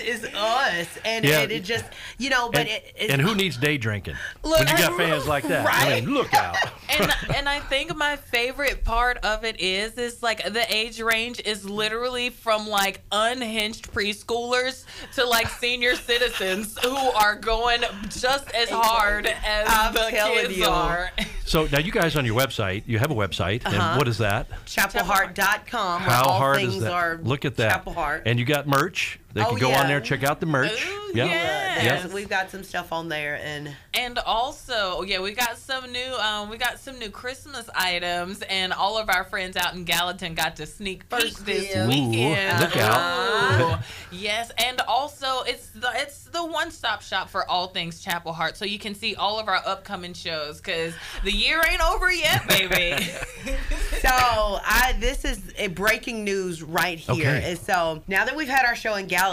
[0.07, 1.41] is us, and Yeah.
[1.43, 1.85] it, it just
[2.19, 4.15] you know, but And, it, it's, and who needs day drinking?
[4.43, 5.67] Look- when you got fans like that.
[5.69, 6.57] I mean, look out.
[6.89, 11.41] and and I think my favorite part of it is is like the age range
[11.45, 18.71] is literally from like unhinged preschoolers to like senior citizens who are going just as
[18.71, 20.67] hard as I'm the telling kids you.
[20.67, 21.11] are.
[21.45, 23.77] So now you guys on your website, you have a website, Uh-huh.
[23.77, 24.49] and what is that?
[24.67, 26.93] chapelhart.com where How all hard things is that?
[26.93, 27.71] are Look at that.
[27.71, 28.23] Chapel Hart.
[28.27, 29.19] And you got merch.
[29.37, 29.83] They Oh, can go yeah.
[29.83, 30.87] on there, check out the merch.
[30.87, 31.27] Ooh, yeah.
[31.27, 31.85] yes.
[31.85, 36.15] Yes, we've got some stuff on there, and And also, yeah, we got some new,
[36.15, 40.35] um, we got some new Christmas items, and all of our friends out in Gallatin
[40.35, 41.87] got to sneak peek First this deal.
[41.87, 42.61] weekend.
[42.61, 43.81] Ooh, look out.
[44.11, 48.57] Yes, and also it's the it's the one stop shop for all things Chapel Hart,
[48.57, 50.95] so you can see all of our upcoming shows because
[51.25, 53.03] the year ain't over yet, baby.
[54.01, 57.15] so I this is a breaking news right here.
[57.37, 57.51] Okay.
[57.51, 59.26] And so now that we've had our show in Gallatin,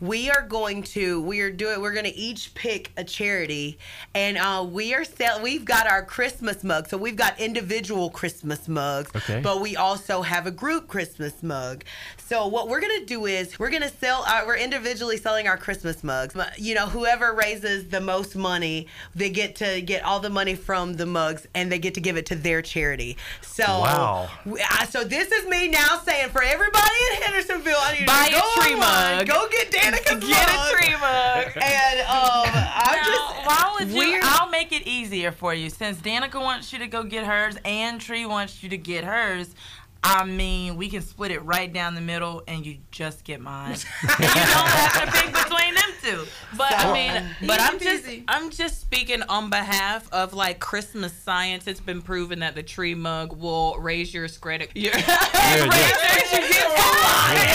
[0.00, 3.78] we are going to we are doing we're going to each pick a charity,
[4.14, 6.88] and uh, we are sell we've got our Christmas mug.
[6.88, 9.40] So we've got individual Christmas mugs, Okay.
[9.40, 11.84] but we also have a group Christmas mug.
[12.18, 15.48] So what we're going to do is we're going to sell our, we're individually selling
[15.48, 16.36] our Christmas mugs.
[16.58, 20.94] You know, whoever raises the most money, they get to get all the money from
[20.94, 23.16] the mugs and they get to give it to their charity.
[23.40, 24.28] So Wow.
[24.44, 26.84] we- I- so this is me now saying for everybody
[27.16, 29.26] in Hendersonville, I need Buy you to a tree online, mug.
[29.26, 30.66] Go get Danica's Get mug.
[30.66, 31.52] a tree mug.
[31.56, 33.98] And um, I'm Now, just why would you?
[33.98, 35.70] weird- I'll make it easier for you.
[35.70, 39.54] Since Danica wants you to go get hers and Tree wants you to get hers,
[40.02, 43.72] I mean, we can split it right down the middle and you just get mine.
[44.02, 46.24] you don't have to pick between them two.
[46.56, 48.08] But I mean, but I'm just.
[48.28, 51.66] I'm just speaking on behalf of like Christmas science.
[51.66, 54.70] It's been proven that the tree mug will raise your credit.
[54.76, 55.00] Your, Yeah,
[55.34, 55.54] yeah.
[55.56, 56.32] it'll, it'll raise,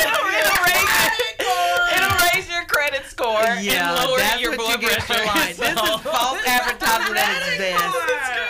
[0.06, 1.33] it'll raise your
[2.84, 5.54] credit score yeah, and lower that's your blood you get for pressure.
[5.56, 8.43] This is false advertisement at its best.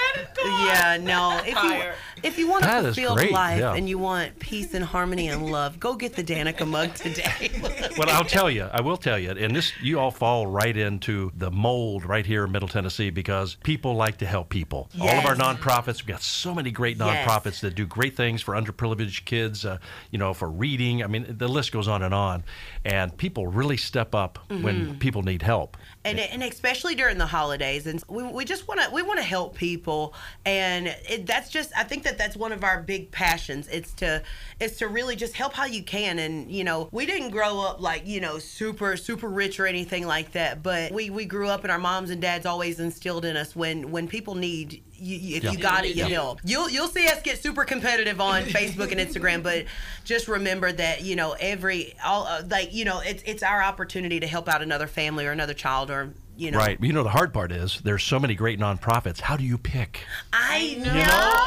[0.66, 1.42] Yeah, no.
[1.46, 1.78] If Fire.
[1.90, 3.74] you if you want That to is fulfill great, life yeah.
[3.76, 7.52] and you want peace and harmony and love, go get the Danica mug today.
[7.98, 11.32] Well, I'll tell you, I will tell you, and this you all fall right into
[11.36, 14.90] the mold right here in Middle Tennessee because people like to help people.
[15.00, 17.28] All of our nonprofits, we've got so many great Yes.
[17.28, 19.78] nonprofits that do great things for underprivileged kids, uh,
[20.12, 21.04] you know, for reading.
[21.04, 22.44] I mean, the list goes on and on,
[22.86, 24.64] and people really step up Mm-hmm.
[24.64, 25.78] when people need help.
[26.06, 29.26] And and especially during the holidays and we, we just want to we want to
[29.26, 30.14] help people
[30.46, 34.22] and it, that's just i think that that's one of our big passions it's to
[34.60, 37.80] it's to really just help how you can and you know we didn't grow up
[37.80, 41.64] like you know super super rich or anything like that but we we grew up
[41.64, 45.44] and our moms and dads always instilled in us when when people need you, if
[45.44, 45.52] Yeah.
[45.52, 46.10] you got it, you Yeah.
[46.10, 46.40] help.
[46.44, 49.66] You'll you'll see us get super competitive on Facebook and Instagram, but
[50.04, 54.20] just remember that you know every all uh, like you know it's it's our opportunity
[54.20, 56.58] to help out another family or another child or you know.
[56.58, 56.78] Right.
[56.82, 59.20] You know, the hard part is there's so many great nonprofits.
[59.22, 60.02] How do you pick?
[60.32, 60.94] I know.
[60.94, 61.40] know?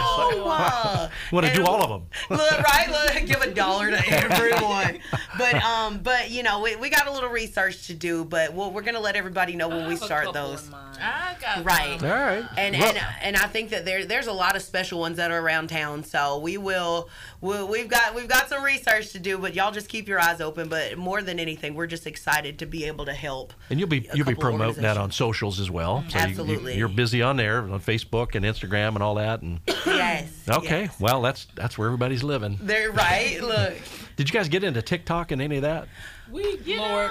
[0.57, 2.07] Uh, Want to do all of them?
[2.31, 2.89] Look, right?
[2.89, 4.99] Look, give a dollar to everyone.
[5.37, 8.71] But um, but you know, we, we got a little research to do, but we'll,
[8.71, 10.71] we're gonna let everybody know when we start those.
[11.01, 12.03] I got Right.
[12.03, 12.45] All right.
[12.57, 15.31] And Well- and and I think that there there's a lot of special ones that
[15.31, 16.05] are around town.
[16.05, 17.09] So we will
[17.41, 20.41] we'll, we've got we've got some research to do, but y'all just keep your eyes
[20.41, 20.69] open.
[20.69, 23.53] But more than anything, we're just excited to be able to help.
[23.71, 26.05] And you'll be a you'll be couple promoting that on socials as well.
[26.09, 26.77] So Absolutely.
[26.77, 29.43] You, are busy on there on Facebook and Instagram and all that.
[29.43, 30.31] And Yes.
[30.49, 31.01] okay, yes.
[31.01, 32.59] well that's that's where everybody's living.
[32.61, 33.41] They're right.
[33.41, 33.75] Look.
[34.17, 35.89] Did you guys get into TikTok and any of that?
[36.31, 36.61] We, Lord,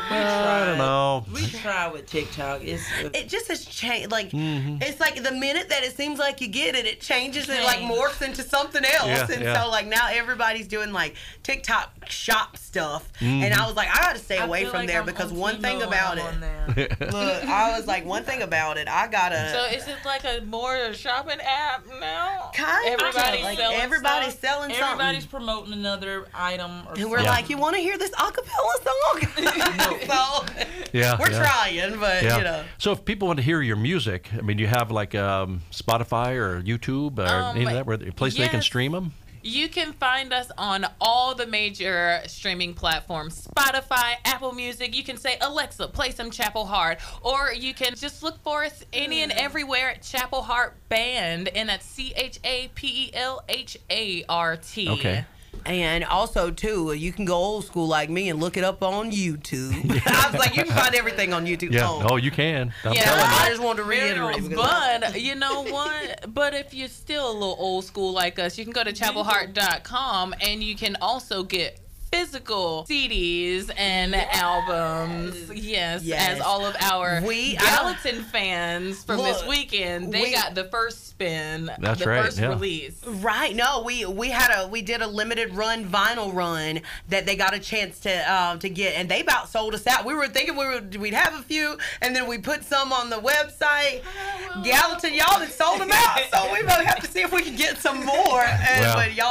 [0.10, 0.66] we I try.
[0.66, 1.26] don't know.
[1.34, 2.62] We try with TikTok.
[2.64, 4.12] It's it just has changed.
[4.12, 4.82] Like Mm-hmm.
[4.82, 7.80] it's like the minute that it seems like you get it, it changes and like
[7.80, 9.08] morphs into something else.
[9.08, 9.62] Yeah, and yeah.
[9.64, 14.14] so like now everybody's doing like TikTok shop stuff, and I was like, I got
[14.16, 17.00] to stay I away from like there I'm because one thing about when I'm it,
[17.00, 19.50] look, I was like, one thing about it, I gotta.
[19.54, 22.52] So is it like a more shopping app now?
[22.54, 23.00] Kind of.
[23.02, 24.42] Everybody's Like, selling everybody's stuff?
[24.52, 25.22] selling something.
[25.30, 26.84] Promoting another item.
[26.88, 27.30] Or and we're Yeah.
[27.30, 29.02] like, you want to hear this acapella song?
[30.08, 30.46] so
[30.94, 31.44] Yeah, we're yeah.
[31.44, 32.38] trying, but Yeah.
[32.38, 32.64] you know.
[32.78, 36.36] So if people want to hear your music, I mean, you have like um, Spotify
[36.36, 39.14] or YouTube or Um, any of that, where a place they can stream them.
[39.48, 44.96] You can find us on all the major streaming platforms Spotify, Apple Music.
[44.96, 46.98] You can say, Alexa, play some Chapel Hart.
[47.22, 51.50] Or you can just look for us any and everywhere at Chapel Hart Band.
[51.50, 54.90] And that's C H A P E L H A R T.
[54.90, 55.26] Okay.
[55.66, 59.12] And also too, you can go old school like me and look it up on
[59.12, 59.74] YouTube.
[60.06, 61.72] I was like, you can find everything on YouTube.
[61.72, 61.88] Yeah.
[61.88, 62.08] Oh.
[62.12, 62.74] Oh, you can.
[62.84, 63.04] I'm Yeah.
[63.04, 63.38] telling you.
[63.38, 64.44] I just wanted to reiterate.
[64.50, 66.34] because- But you know what?
[66.34, 69.18] but if you're still a little old school like us, you can go to mm-hmm.
[69.18, 71.80] chapelhart.com and you can also get
[72.20, 75.36] physical CDs and albums.
[75.54, 76.36] Yes, Yes.
[76.36, 80.64] as all of our We- I Gallatin fans from this weekend, they we- got the
[80.66, 82.48] first spin, That's the right, first yeah.
[82.50, 82.94] release.
[83.06, 83.54] Right.
[83.56, 87.54] No, we we had a we did a limited run vinyl run that they got
[87.54, 90.06] a chance to um, to get, and they about sold us out.
[90.06, 93.10] We were thinking we would we'd have a few, and then we put some on
[93.10, 94.02] the website.
[94.64, 97.56] Gallatin, y'all had sold them out, so we gonna have to see if we can
[97.58, 98.42] get some more.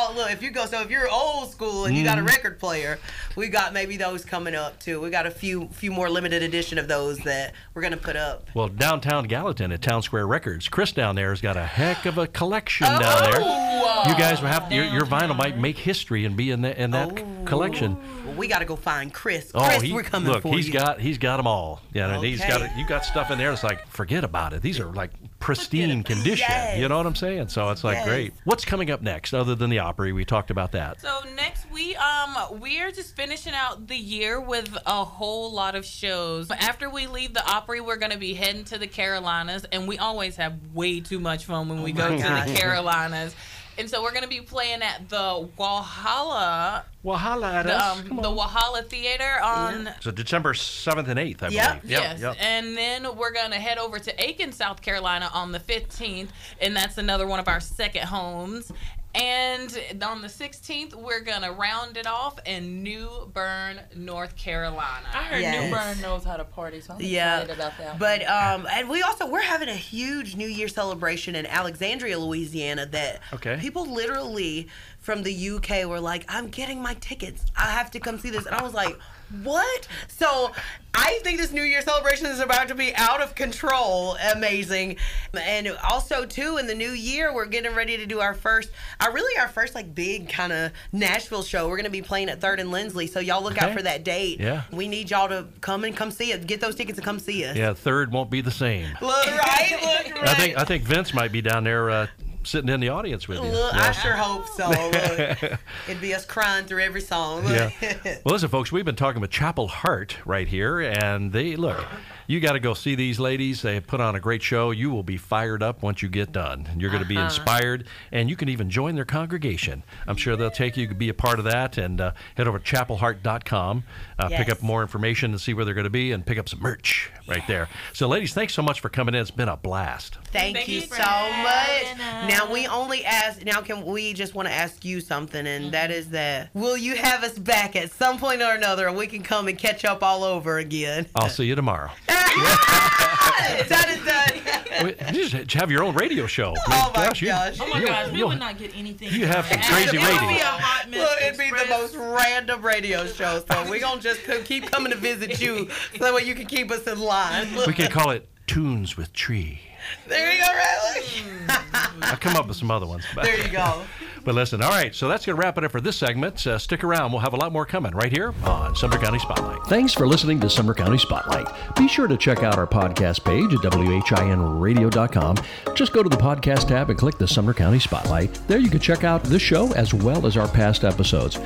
[0.09, 0.19] And, Well.
[0.19, 2.21] But y'all, look, if you go, so if you're old school and you got a
[2.21, 2.29] mm-hmm.
[2.29, 2.99] record player,
[3.37, 5.01] we got maybe those coming up too.
[5.01, 8.49] We got a few few more limited edition of those that we're gonna put up.
[8.55, 12.19] Well, downtown Gallatin at Town Square Records, Chris down there has got a heck of
[12.19, 13.41] a collection Oh, down there.
[13.41, 14.05] Oh!
[14.07, 16.91] You guys will have your, your vinyl might make history and be in that in
[16.91, 17.97] that c- collection.
[18.27, 19.51] Well, we got to go find Chris.
[19.55, 20.73] Oh, he, we're coming look, for he's you.
[20.73, 21.81] got he's got them all.
[21.93, 22.67] Yeah, and he's got Okay.
[22.67, 22.79] it.
[22.79, 24.63] You got stuff in there that's like forget about it.
[24.63, 25.11] These are like
[25.45, 26.47] pristine condition.
[26.49, 26.79] Yes.
[26.79, 27.49] You know what I'm saying?
[27.49, 28.07] So it's like Yes.
[28.07, 28.33] great.
[28.45, 30.13] What's coming up next other than the Opry?
[30.13, 31.03] We talked about that.
[31.03, 35.85] So next we um we're just finishing out the year with a whole lot of
[35.85, 36.51] shows.
[36.51, 40.37] After we leave the Opry, we're gonna be heading to the Carolinas, and we always
[40.37, 42.49] have way too much fun when we go to gosh.
[42.49, 43.35] the Carolinas.
[43.77, 47.99] And so we're gonna be playing at the Walhalla, Well, holla at the, us.
[47.99, 48.37] um, the on.
[48.39, 51.81] Walhalla Theater on So December seventh and eighth, I Yep.
[51.83, 51.91] believe.
[51.91, 52.37] yes, Yep.
[52.39, 56.29] and then we're gonna head over to Aiken, South Carolina, on the 15th,
[56.61, 58.71] and that's another one of our second homes.
[59.15, 59.71] And
[60.03, 65.07] on the 16th, we're gonna round it off in New Bern, North Carolina.
[65.13, 65.65] I heard Yes.
[65.65, 67.99] New Bern knows how to party, so I'm Yeah, excited about that.
[68.01, 72.87] but um, and we also we're having a huge New Year celebration in Alexandria, Louisiana.
[72.87, 73.57] That Okay.
[73.61, 74.69] people literally
[75.05, 77.45] from the UK were like, "I'm getting my tickets.
[77.57, 78.99] I have to come see this," and I was like,
[79.43, 80.53] "What?" So
[80.95, 84.17] I think this New Year celebration is about to be out of control.
[84.35, 84.97] Amazing,
[85.35, 89.13] and also too in the new year we're getting ready to do our first, our
[89.13, 91.69] really our first like big kind of Nashville show.
[91.69, 94.41] We're gonna be playing at Third and Lindsley, so y'all look out for that date.
[94.41, 94.63] Yeah.
[94.73, 96.47] we need y'all to come and come see it.
[96.47, 97.57] Get those tickets and come see us.
[97.57, 98.89] Yeah, third won't be the same.
[99.03, 100.29] Look right, look right.
[100.29, 102.07] I think I think Vince might be down there uh,
[102.45, 103.45] sitting in the audience with you.
[103.51, 103.83] Look, Yeah.
[103.83, 104.69] I sure hope so.
[105.41, 107.45] Look, it'd be us crying through every song.
[107.47, 107.71] Yeah.
[108.25, 111.85] Well, listen, folks, we've been talking with Chapel Hart right here, and they look.
[112.27, 113.61] You got to go see these ladies.
[113.61, 114.71] They put on a great show.
[114.71, 116.67] You will be fired up once you get done.
[116.79, 119.83] You're going to be inspired, and you can even join their congregation.
[120.07, 121.77] I'm sure they'll take you to be a part of that.
[121.77, 123.85] And uh, head over to chapelhart.com,
[124.19, 126.49] uh, pick up more information and see where they're going to be, and pick up
[126.49, 127.69] some merch right there.
[127.93, 129.21] So, ladies, thanks so much for coming in.
[129.21, 130.17] It's been a blast.
[130.33, 131.99] Thank, Thank you you so much.
[132.35, 133.45] Having Now we only ask.
[133.45, 135.99] Now can we just want to ask you something, and that mm-hmm.
[135.99, 139.23] is that will you have us back at some point or another, and we can
[139.23, 141.07] come and catch up all over again?
[141.15, 141.91] I'll see you tomorrow.
[142.09, 144.41] done is done.
[144.83, 146.55] Wait, you just have your own radio show.
[146.69, 147.59] Oh my you- gosh.
[147.61, 149.13] oh my you'll- gosh, we you'll- would not get anything.
[149.13, 149.71] you have some done.
[149.71, 150.33] crazy It would ratings.
[150.33, 153.43] be hot Look, it'd be the most random radio show.
[153.51, 156.47] So we're gonna just co- keep coming to visit you, so that way you can
[156.47, 157.49] keep us in line.
[157.67, 159.61] We can call it Tunes with Tree.
[160.07, 161.65] There you go, Riley.
[162.03, 163.05] I'll come up with some other ones.
[163.15, 163.83] But, There you go.
[164.25, 166.47] but listen, all right, so that's going to wrap it up for this segment.
[166.47, 167.13] Uh, stick around.
[167.13, 169.63] We'll have a lot more coming right here on Sumner County Spotlight.
[169.67, 171.47] Thanks for listening to Sumner County Spotlight.
[171.77, 175.37] Be sure to check out our podcast page at WHINradio.com.
[175.75, 178.33] Just go to the podcast tab and click the Sumner County Spotlight.
[178.49, 181.39] There you can check out this show as well as our past episodes.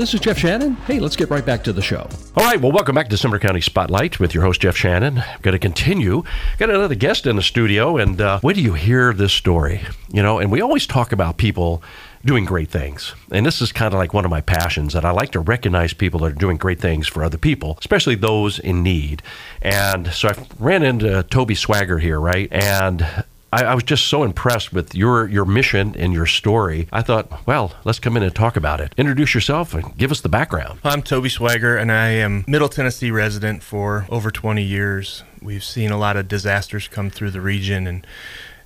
[0.00, 0.76] This is Jeff Shannon.
[0.86, 2.08] Hey, let's get right back to the show.
[2.34, 5.18] All right, well, welcome back to Sumner County Spotlight with your host, Jeff Shannon.
[5.18, 6.22] I'm going to continue.
[6.56, 9.82] Got another guest in the studio, and uh, wait till you hear this story.
[10.10, 11.82] You know, and we always talk about people
[12.24, 13.14] doing great things.
[13.30, 15.92] And this is kind of like one of my passions that I like to recognize
[15.92, 19.22] people that are doing great things for other people, especially those in need.
[19.60, 22.50] And so I ran into Toby Swager here, right?
[22.50, 23.06] And
[23.52, 26.88] I, I was just so impressed with your your mission and your story.
[26.92, 28.94] I thought, well, let's come in and talk about it.
[28.96, 30.80] Introduce yourself and give us the background.
[30.84, 35.24] I'm Toby Swager, and I am Middle Tennessee resident for over 20 years.
[35.42, 38.06] We've seen a lot of disasters come through the region, and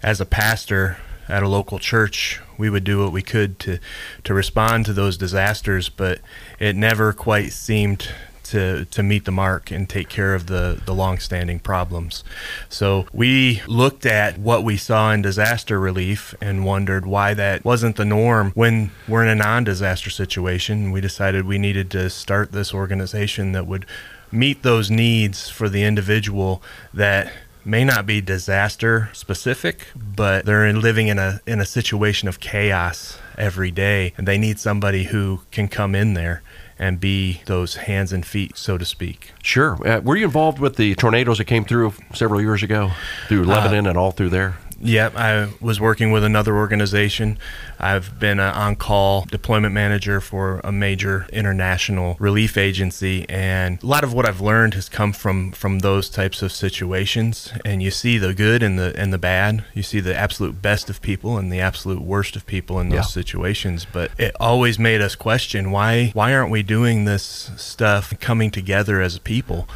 [0.02, 3.78] as a pastor at a local church, we would do what we could to
[4.24, 6.20] to respond to those disasters, but
[6.58, 8.08] it never quite seemed
[8.44, 12.24] to to meet the mark and take care of the the long-standing problems.
[12.68, 17.96] So we looked at what we saw in disaster relief and wondered why that wasn't
[17.96, 20.92] the norm when we're in a non-disaster situation.
[20.92, 23.86] We decided we needed to start this organization that would
[24.30, 27.32] meet those needs for the individual that
[27.64, 32.40] may not be disaster specific, but they're in, living in a in a situation of
[32.40, 36.42] chaos every day, and they need somebody who can come in there
[36.78, 39.32] and be those hands and feet, so to speak.
[39.42, 39.78] Sure.
[39.86, 42.90] Uh, were you involved with the tornadoes that came through several years ago
[43.28, 44.56] through Lebanon and all through there?
[44.80, 47.38] Yep, I was working with another organization.
[47.78, 53.86] I've been an on call deployment manager for a major international relief agency, and a
[53.86, 57.52] lot of what I've learned has come from, from those types of situations.
[57.64, 59.64] And you see the good and the and the bad.
[59.74, 62.96] You see the absolute best of people and the absolute worst of people in those
[62.96, 63.02] Yeah.
[63.02, 63.86] situations.
[63.90, 69.00] But it always made us question why why aren't we doing this stuff coming together
[69.00, 69.68] as a people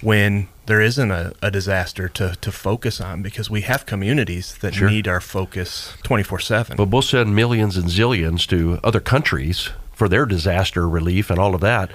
[0.00, 4.74] when there isn't a, a disaster to, to focus on because we have communities that
[4.74, 4.88] Sure.
[4.90, 6.76] need our focus 24 7.
[6.76, 11.54] But we'll send millions and zillions to other countries for their disaster relief and all
[11.54, 11.90] of that.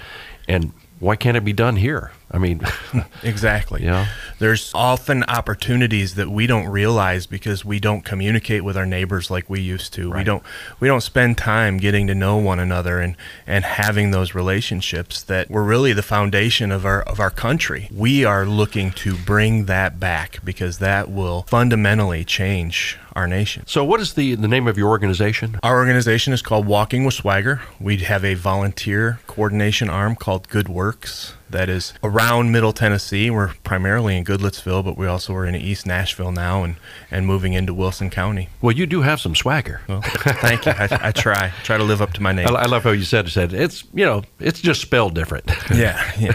[0.47, 0.73] And
[1.03, 2.11] why can't it be done here?
[2.31, 2.61] I mean,
[3.23, 3.83] Exactly.
[3.83, 4.07] Yeah.
[4.39, 9.49] There's often opportunities that we don't realize because we don't communicate with our neighbors like
[9.49, 10.11] we used to.
[10.11, 10.43] We don't
[10.79, 15.49] we don't spend time getting to know one another and and having those relationships that
[15.49, 17.87] were really the foundation of our of our country.
[17.93, 23.63] We are looking to bring that back because that will fundamentally change our nation.
[23.67, 25.59] so what is the, the name of your organization?
[25.63, 27.61] Our organization is called Walking with Swager.
[27.79, 33.29] We have a volunteer coordination arm called Good Works that is around Middle Tennessee.
[33.29, 36.75] We're primarily in Goodlettsville, but we also are in East Nashville now and,
[37.09, 38.49] and moving into Wilson County.
[38.61, 39.81] Well, you do have some swagger.
[39.87, 40.73] Well, thank you.
[40.73, 42.47] I, I try try to live up to my name.
[42.47, 45.49] I, I love how you said said it's you know it's just spelled different.
[45.73, 46.33] yeah, yeah.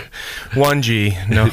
[0.54, 1.16] One G.
[1.28, 1.50] No.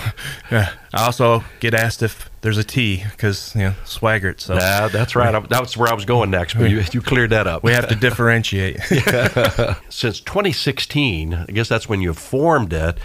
[0.95, 4.39] I also get asked if there's a T because you know Swaggart.
[4.39, 5.35] So Yeah, that's right.
[5.35, 7.63] I, that's where I was going next, but you, you cleared that up.
[7.63, 8.79] we have to differentiate.
[9.89, 12.97] Since 2016, I guess that's when you formed it,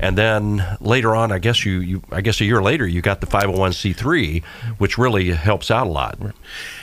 [0.00, 3.20] and then later on, I guess you, you I guess a year later, you got
[3.20, 4.44] the 501c3,
[4.78, 6.18] which really helps out a lot.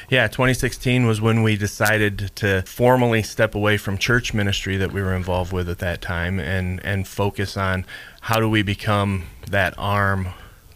[0.09, 5.01] Yeah, 2016 was when we decided to formally step away from church ministry that we
[5.01, 7.86] were involved with at that time and and focus on
[8.21, 10.28] how do we become that arm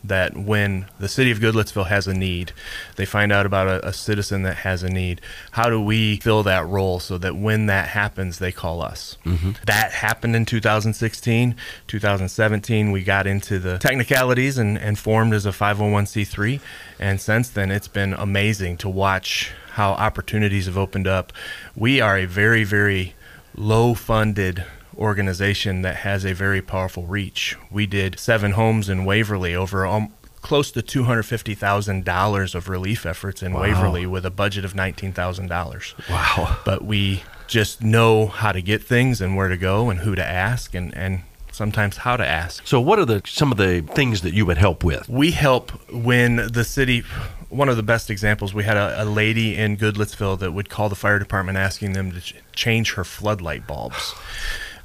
[0.04, 2.52] that when the city of Goodlettsville has a need,
[2.96, 5.22] they find out about a, a citizen that has a need.
[5.52, 9.18] How do we fill that role so that when that happens, they call us?
[9.26, 9.52] Mm-hmm.
[9.66, 11.56] That happened in 2016.
[11.88, 16.62] 2017, we got into the technicalities and, and formed as a 501c3.
[17.00, 21.34] And since then, it's been amazing to watch how opportunities have opened up.
[21.76, 23.16] We are a very, very
[23.56, 24.66] low funded
[25.00, 27.58] organization that has a very powerful reach.
[27.72, 33.54] We did seven homes in Waverly over um, close to $250,000 of relief efforts in
[33.54, 36.10] Waverly with a budget of $19,000.
[36.10, 36.58] Wow.
[36.66, 40.26] But we just know how to get things and where to go and who to
[40.26, 42.66] ask and, and sometimes how to ask.
[42.66, 45.10] So, what are the some of the things that you would help with?
[45.10, 47.04] We help when the city.
[47.50, 50.88] One of the best examples, we had a, a lady in Goodlettsville that would call
[50.88, 54.14] the fire department asking them to ch- change her floodlight bulbs.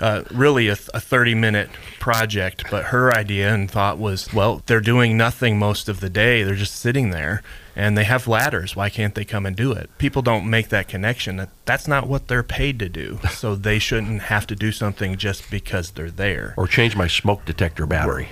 [0.00, 1.70] Uh, really, a, th- a 30 minute
[2.00, 6.42] project, but her idea and thought was well, they're doing nothing most of the day.
[6.42, 7.42] They're just sitting there
[7.76, 8.76] and they have ladders.
[8.76, 9.90] Why can't they come and do it?
[9.98, 11.36] People don't make that connection.
[11.36, 13.18] That That's not what they're paid to do.
[13.34, 16.54] So they shouldn't have to do something just because they're there.
[16.56, 18.28] Or change my smoke detector battery?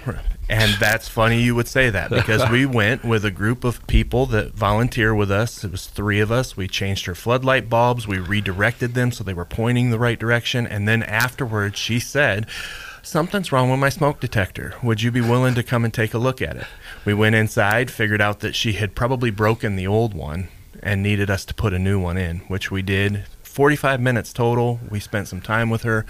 [0.53, 4.27] And that's funny you would say that because we went with a group of people
[4.27, 5.65] that volunteer with us.
[5.65, 6.59] It was three of us.
[6.59, 10.67] We changed her floodlight bulbs, we redirected them so they were pointing the right direction.
[10.67, 12.47] And then afterwards, she said,
[13.03, 14.75] Something's wrong with my smoke detector.
[14.83, 16.67] Would you be willing to come and take a look at it?
[17.05, 20.49] We went inside, figured out that she had probably broken the old one
[20.83, 23.25] and needed us to put a new one in, which we did.
[23.43, 24.81] 45 minutes total.
[24.89, 26.05] We spent some time with her.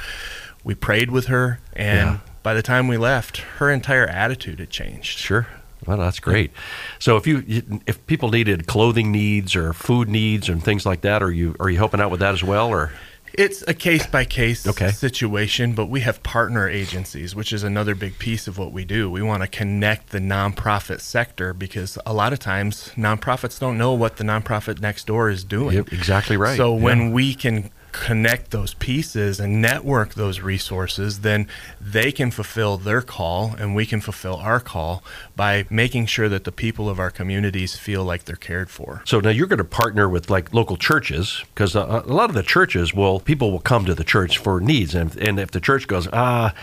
[0.64, 1.60] We prayed with her.
[1.74, 2.18] And Yeah.
[2.42, 5.18] By the time we left, her entire attitude had changed.
[5.18, 5.46] Sure.
[5.86, 6.52] Well, that's great.
[7.00, 7.42] So, if you
[7.86, 11.68] if people needed clothing needs or food needs and things like that, are you are
[11.70, 12.92] you helping out with that as well, or
[13.34, 14.90] It's a case by case Okay.
[14.90, 19.10] situation, but we have partner agencies, which is another big piece of what we do.
[19.10, 23.92] We want to connect the nonprofit sector because a lot of times nonprofits don't know
[23.94, 25.76] what the nonprofit next door is doing.
[25.76, 26.56] Yep, exactly right.
[26.58, 26.82] So Yeah.
[26.84, 31.46] when we can connect those pieces and network those resources, then
[31.80, 35.04] they can fulfill their call and we can fulfill our call
[35.36, 39.02] by making sure that the people of our communities feel like they're cared for.
[39.04, 42.34] So now you're going to partner with like local churches because a, a lot of
[42.34, 45.60] the churches will people will come to the church for needs, and, and if the
[45.60, 46.54] church goes, ah,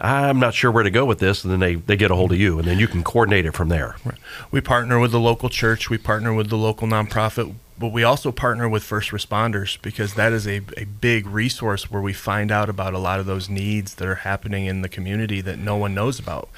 [0.00, 2.32] I'm not sure where to go with this, and then they they get a hold
[2.32, 3.96] of you, and then you can coordinate it from there.
[4.50, 8.32] We partner with the local church, we partner with the local nonprofit, but we also
[8.32, 12.68] partner with first responders because that is a, a big resource where we find out
[12.68, 15.94] about a lot of those needs that are happening in the community that no one
[15.94, 16.48] knows about.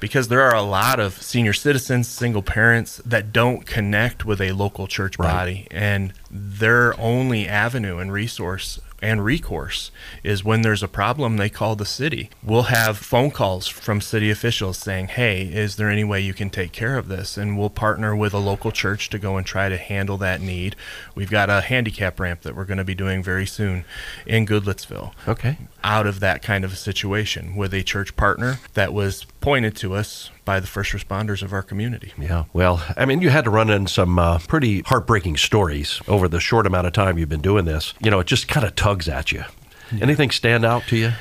[0.00, 4.52] Because there are a lot of senior citizens, single parents that don't connect with a
[4.52, 5.30] local church Right.
[5.30, 9.90] body, and their only avenue and resource and recourse
[10.22, 12.30] is when there's a problem they call the city.
[12.42, 16.48] We'll have phone calls from city officials saying hey is there any way you can
[16.50, 17.36] take care of this?
[17.36, 20.76] And we'll partner with a local church to go and try to handle that need.
[21.14, 23.84] We've got a handicap ramp that we're going to be doing very soon
[24.26, 25.12] in goodlettsville.
[25.26, 25.58] Okay.
[25.84, 29.94] out of that kind of a situation with a church partner that was pointed to
[29.94, 32.44] us by the first responders of our community Yeah.
[32.52, 36.40] Well, I mean, you had to run in some uh, pretty heartbreaking stories over the
[36.40, 37.94] short amount of time you've been doing this.
[38.00, 39.44] You know, it just kind of tugs at you.
[40.00, 41.12] Anything stand out to you?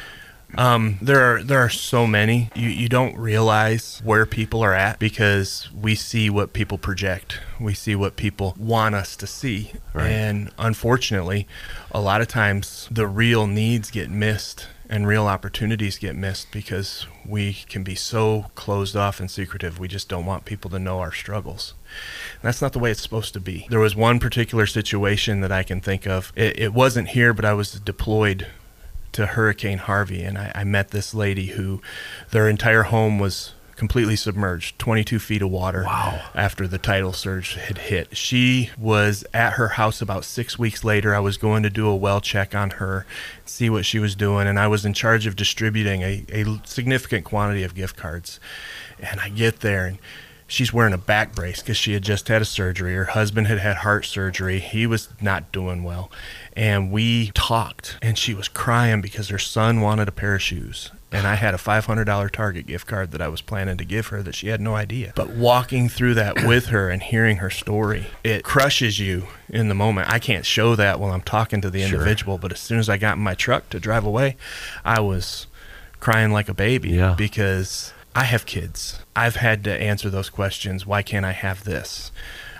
[0.57, 2.49] Um, there are there are so many.
[2.55, 7.39] You you don't realize where people are at because we see what people project.
[7.59, 10.09] We see what people want us to see, Right.
[10.09, 11.47] and unfortunately,
[11.91, 17.07] a lot of times the real needs get missed and real opportunities get missed because
[17.25, 19.79] we can be so closed off and secretive.
[19.79, 21.73] We just don't want people to know our struggles.
[22.33, 23.65] And that's not the way it's supposed to be.
[23.69, 26.33] There was one particular situation that I can think of.
[26.35, 28.47] It, it wasn't here, but I was deployed
[29.13, 31.81] to Hurricane Harvey, and I, I met this lady who
[32.31, 36.21] their entire home was completely submerged, 22 feet of water Wow.
[36.35, 38.15] after the tidal surge had hit.
[38.15, 41.15] She was at her house about six weeks later.
[41.15, 43.07] I was going to do a well check on her,
[43.43, 47.25] see what she was doing, and I was in charge of distributing a, a significant
[47.25, 48.39] quantity of gift cards.
[48.99, 49.97] And I get there, and
[50.45, 52.93] she's wearing a back brace because she had just had a surgery.
[52.93, 54.59] Her husband had had heart surgery.
[54.59, 56.11] He was not doing well.
[56.55, 60.91] And we talked, and she was crying because her son wanted a pair of shoes.
[61.13, 64.23] And I had a $500 Target gift card that I was planning to give her
[64.23, 65.11] that she had no idea.
[65.15, 69.75] But walking through that with her and hearing her story, it crushes you in the
[69.75, 70.09] moment.
[70.09, 71.99] I can't show that while I'm talking to the Sure.
[71.99, 74.37] individual, but as soon as I got in my truck to drive away,
[74.85, 75.47] I was
[75.99, 77.15] crying like a baby Yeah.
[77.17, 78.99] because I have kids.
[79.15, 80.85] I've had to answer those questions.
[80.85, 82.11] Why can't I have this?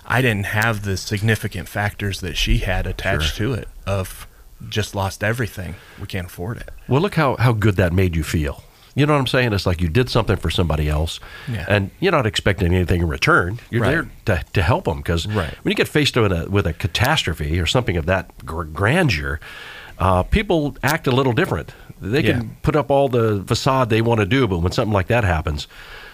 [0.06, 4.28] I didn't have the significant factors that she had attached to it of
[4.70, 5.76] just lost everything.
[6.00, 6.70] We can't afford it.
[6.88, 8.64] Well, look how, how good that made you feel.
[8.94, 9.54] You know what I'm saying?
[9.54, 11.66] It's like you did something for somebody else, Yeah.
[11.70, 13.60] and you're not expecting anything in return.
[13.70, 13.90] You're Right.
[14.26, 15.54] there to, to help them because Right.
[15.64, 19.40] when you get faced with a with a catastrophe or something of that grandeur,
[19.98, 21.74] uh, people act a little different.
[22.02, 22.48] They can Yeah.
[22.64, 25.68] put up all the facade they want to do, but when something like that happens,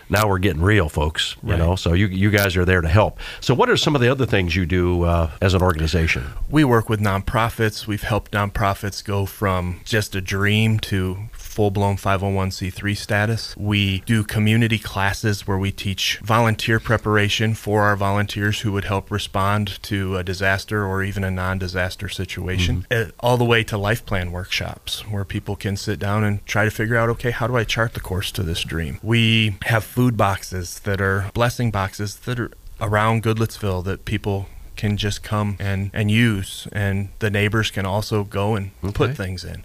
[0.10, 1.36] now we're getting real, folks.
[1.44, 1.60] You Right.
[1.60, 3.20] know, so you you guys are there to help.
[3.42, 6.24] So, what are some of the other things you do uh, as an organization?
[6.50, 7.88] We work with nonprofits.
[7.88, 11.18] We've helped nonprofits go from just a dream to
[11.58, 13.58] full blown 501c3 status.
[13.58, 19.10] We do community classes where we teach volunteer preparation for our volunteers who would help
[19.10, 23.76] respond to a disaster or even a non disaster situation, Uh, all the way to
[23.76, 27.48] life plan workshops where people can sit down and try to figure out okay, how
[27.48, 29.00] do I chart the course to this dream?
[29.02, 34.48] We have food boxes that are blessing boxes that are around Goodlettsville that people
[34.78, 39.44] can just come and, and use and the neighbors can also go and put things
[39.44, 39.64] in.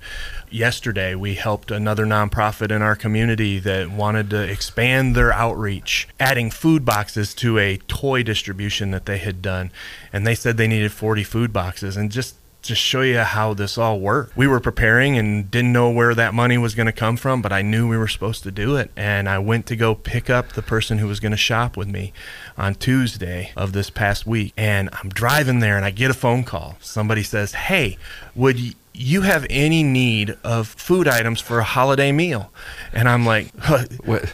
[0.50, 6.50] Yesterday we helped another nonprofit in our community that wanted to expand their outreach adding
[6.50, 9.70] food boxes to a toy distribution that they had done.
[10.12, 13.76] And they said they needed 40 food boxes and just to show you how this
[13.76, 14.36] all worked.
[14.36, 17.52] We were preparing and didn't know where that money was going to come from, but
[17.52, 18.90] I knew we were supposed to do it.
[18.96, 21.88] And I went to go pick up the person who was going to shop with
[21.88, 22.12] me
[22.56, 24.52] on Tuesday of this past week.
[24.56, 26.76] And I'm driving there and I get a phone call.
[26.80, 27.98] Somebody says, Hey,
[28.34, 32.52] would y- you have any need of food items for a holiday meal?
[32.92, 33.86] And I'm like, "Huh,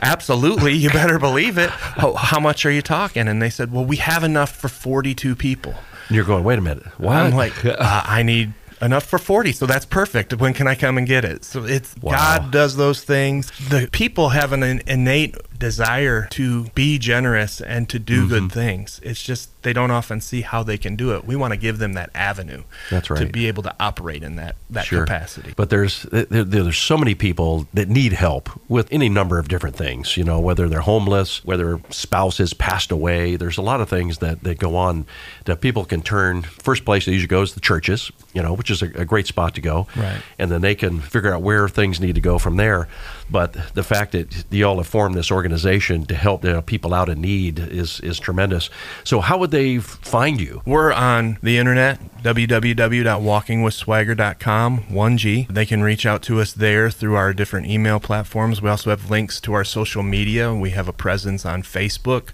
[0.02, 0.72] Absolutely.
[0.74, 1.70] You better believe it.
[1.70, 3.26] How, how much are you talking?
[3.28, 5.74] And they said, Well, we have enough for 42 people.
[6.10, 7.16] You're going, wait a minute, what?
[7.16, 10.32] I'm like, uh, I need enough for 40, so that's perfect.
[10.34, 11.44] When can I come and get it?
[11.44, 12.12] So it's Wow.
[12.12, 13.50] God does those things.
[13.68, 18.28] The people have an innate desire to be generous and to do Mm-hmm.
[18.28, 19.00] good things.
[19.02, 21.24] It's just they don't often see how they can do it.
[21.24, 23.20] We want to give them that avenue That's right.
[23.20, 25.52] to be able to operate in that that capacity.
[25.56, 29.76] But there's there, there's so many people that need help with any number of different
[29.76, 30.16] things.
[30.16, 33.36] You know, whether they're homeless, whether spouse has passed away.
[33.36, 35.06] There's a lot of things that, that go on
[35.44, 36.42] that people can turn.
[36.42, 38.10] First place they usually go is the churches.
[38.32, 39.86] You know, which is a, a great spot to go.
[39.96, 40.20] Right.
[40.38, 42.88] And then they can figure out where things need to go from there.
[43.30, 46.94] But the fact that you all have formed this organization to help you know, people
[46.94, 48.70] out in need is is tremendous.
[49.04, 50.62] So how would they find you?
[50.64, 55.48] We're on the internet, www.walkingwithswager.com, 1G.
[55.48, 58.60] They can reach out to us there through our different email platforms.
[58.62, 60.52] We also have links to our social media.
[60.54, 62.30] We have a presence on Facebook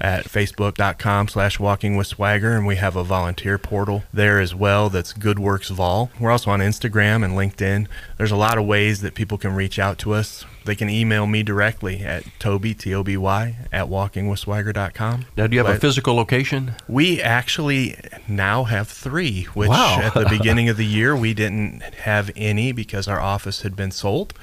[0.00, 5.38] at facebook.com slash walkingwithswager, and we have a volunteer portal there as well that's Good
[5.38, 6.10] Works Vol.
[6.20, 7.86] We're also on Instagram and LinkedIn.
[8.18, 10.35] There's a lot of ways that people can reach out to us.
[10.64, 15.26] They can email me directly at toby, T-O-B-Y, at walkingwithswager.com.
[15.36, 16.74] Now, do you have a physical location?
[16.88, 20.00] we actually now have three, which Wow.
[20.02, 23.90] at the beginning of the year we didn't have any because our office had been
[23.92, 24.34] sold.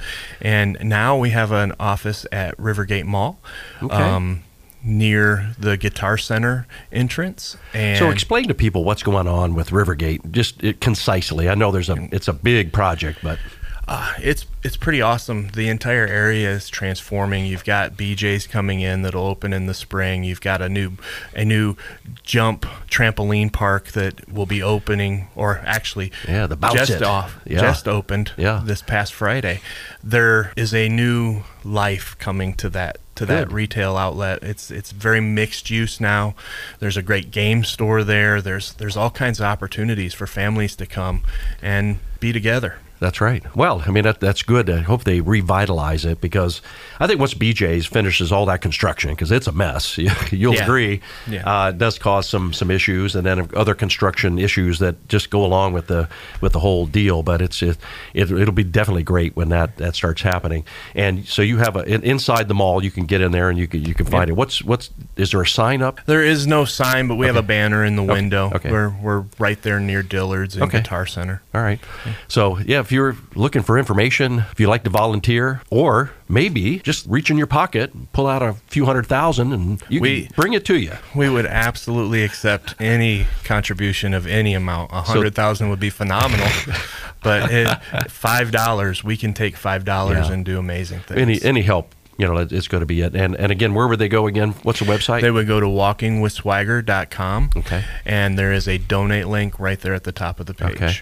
[0.41, 3.39] And now we have an office at Rivergate Mall.
[3.81, 4.37] Okay.
[4.85, 7.55] near the Guitar Center entrance.
[7.73, 11.47] And So explain to people what's going on with Rivergate, just uh, concisely.
[11.47, 13.39] I know there's a it's a big project, but
[13.85, 15.49] Uh, it's it's pretty awesome.
[15.49, 17.45] The entire area is transforming.
[17.45, 20.23] You've got BJ's coming in that'll open in the spring.
[20.23, 20.93] You've got a new
[21.35, 21.75] a new
[22.23, 27.59] jump trampoline park that will be opening, or actually, Yeah, the just off, Yeah.
[27.59, 28.61] just opened Yeah.
[28.63, 29.59] this past Friday.
[30.01, 34.39] There is a new life coming to that to that retail outlet.
[34.43, 36.35] It's it's very mixed use now.
[36.79, 38.41] There's a great game store there.
[38.41, 41.21] There's there's all kinds of opportunities for families to come
[41.61, 42.77] and be together.
[43.03, 43.43] That's right.
[43.53, 44.69] Well, I mean that, that's good.
[44.69, 46.61] I hope they revitalize it because
[47.01, 49.97] I think once BJ's finishes all that construction, because it's a mess,
[50.31, 50.63] you'll Yeah.
[50.63, 51.43] agree, Yeah.
[51.65, 55.43] uh, it does cause some some issues, and then other construction issues that just go
[55.43, 56.07] along with the
[56.39, 57.23] with the whole deal.
[57.23, 57.77] But it's it,
[58.13, 60.63] it it'll be definitely great when that that starts happening.
[60.95, 63.67] And so you have a inside the mall, you can get in there and you
[63.67, 64.33] can you can find it.
[64.33, 65.99] What's what's is there a sign up?
[66.05, 68.49] There is no sign, but we have a banner in the window.
[68.55, 68.71] okay.
[68.71, 70.77] We're we're right there near Dillard's and Okay.
[70.79, 71.41] Guitar Center.
[71.53, 71.79] All right.
[72.27, 77.05] So, yeah, if you're looking for information, if you'd like to volunteer, or maybe just
[77.07, 80.63] reach in your pocket, pull out a few hundred thousand, and you We- bring it
[80.65, 80.93] to you.
[81.15, 84.91] We would absolutely accept any contribution of any amount.
[84.93, 86.47] A hundred thousand would be phenomenal,
[87.23, 87.67] but it,
[88.09, 90.33] five dollars, we can take five dollars Yeah.
[90.33, 91.19] and do amazing things.
[91.19, 93.15] Any any help, you know, it's going to be it.
[93.15, 94.51] And and again, where would they go again?
[94.63, 95.21] What's the website?
[95.21, 97.49] They would go to walkingwithswager.com.
[97.57, 97.83] Okay.
[98.05, 100.75] And there is a donate link right there at the top of the page.
[100.75, 100.93] okay.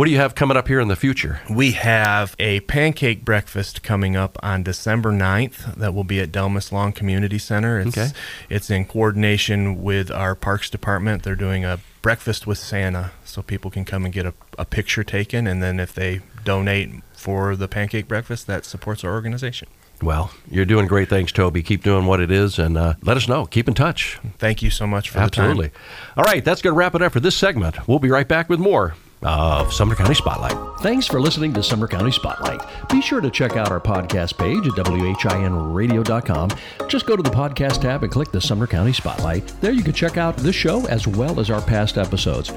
[0.00, 1.42] What do you have coming up here in the future?
[1.50, 6.72] We have a pancake breakfast coming up on December 9th that will be at Delmas
[6.72, 7.78] Long Community Center.
[7.78, 8.08] It's, Okay.
[8.48, 11.22] it's in coordination with our Parks Department.
[11.22, 15.04] They're doing a breakfast with Santa so people can come and get a, a picture
[15.04, 15.46] taken.
[15.46, 19.68] And then if they donate for the pancake breakfast, that supports our organization.
[20.00, 21.62] Well, you're doing great things, Toby.
[21.62, 23.44] Keep doing what it is, and uh, let us know.
[23.44, 24.18] Keep in touch.
[24.38, 25.66] Thank you so much for Absolutely.
[25.66, 26.14] the time.
[26.16, 27.86] All right, that's going to wrap it up for this segment.
[27.86, 30.56] We'll be right back with more of Sumner County Spotlight.
[30.80, 32.60] Thanks for listening to Sumner County Spotlight.
[32.88, 36.50] Be sure to check out our podcast page at WHINradio.com.
[36.88, 39.46] Just go to the podcast tab and click the Sumner County Spotlight.
[39.60, 42.52] There you can check out this show as well as our past episodes.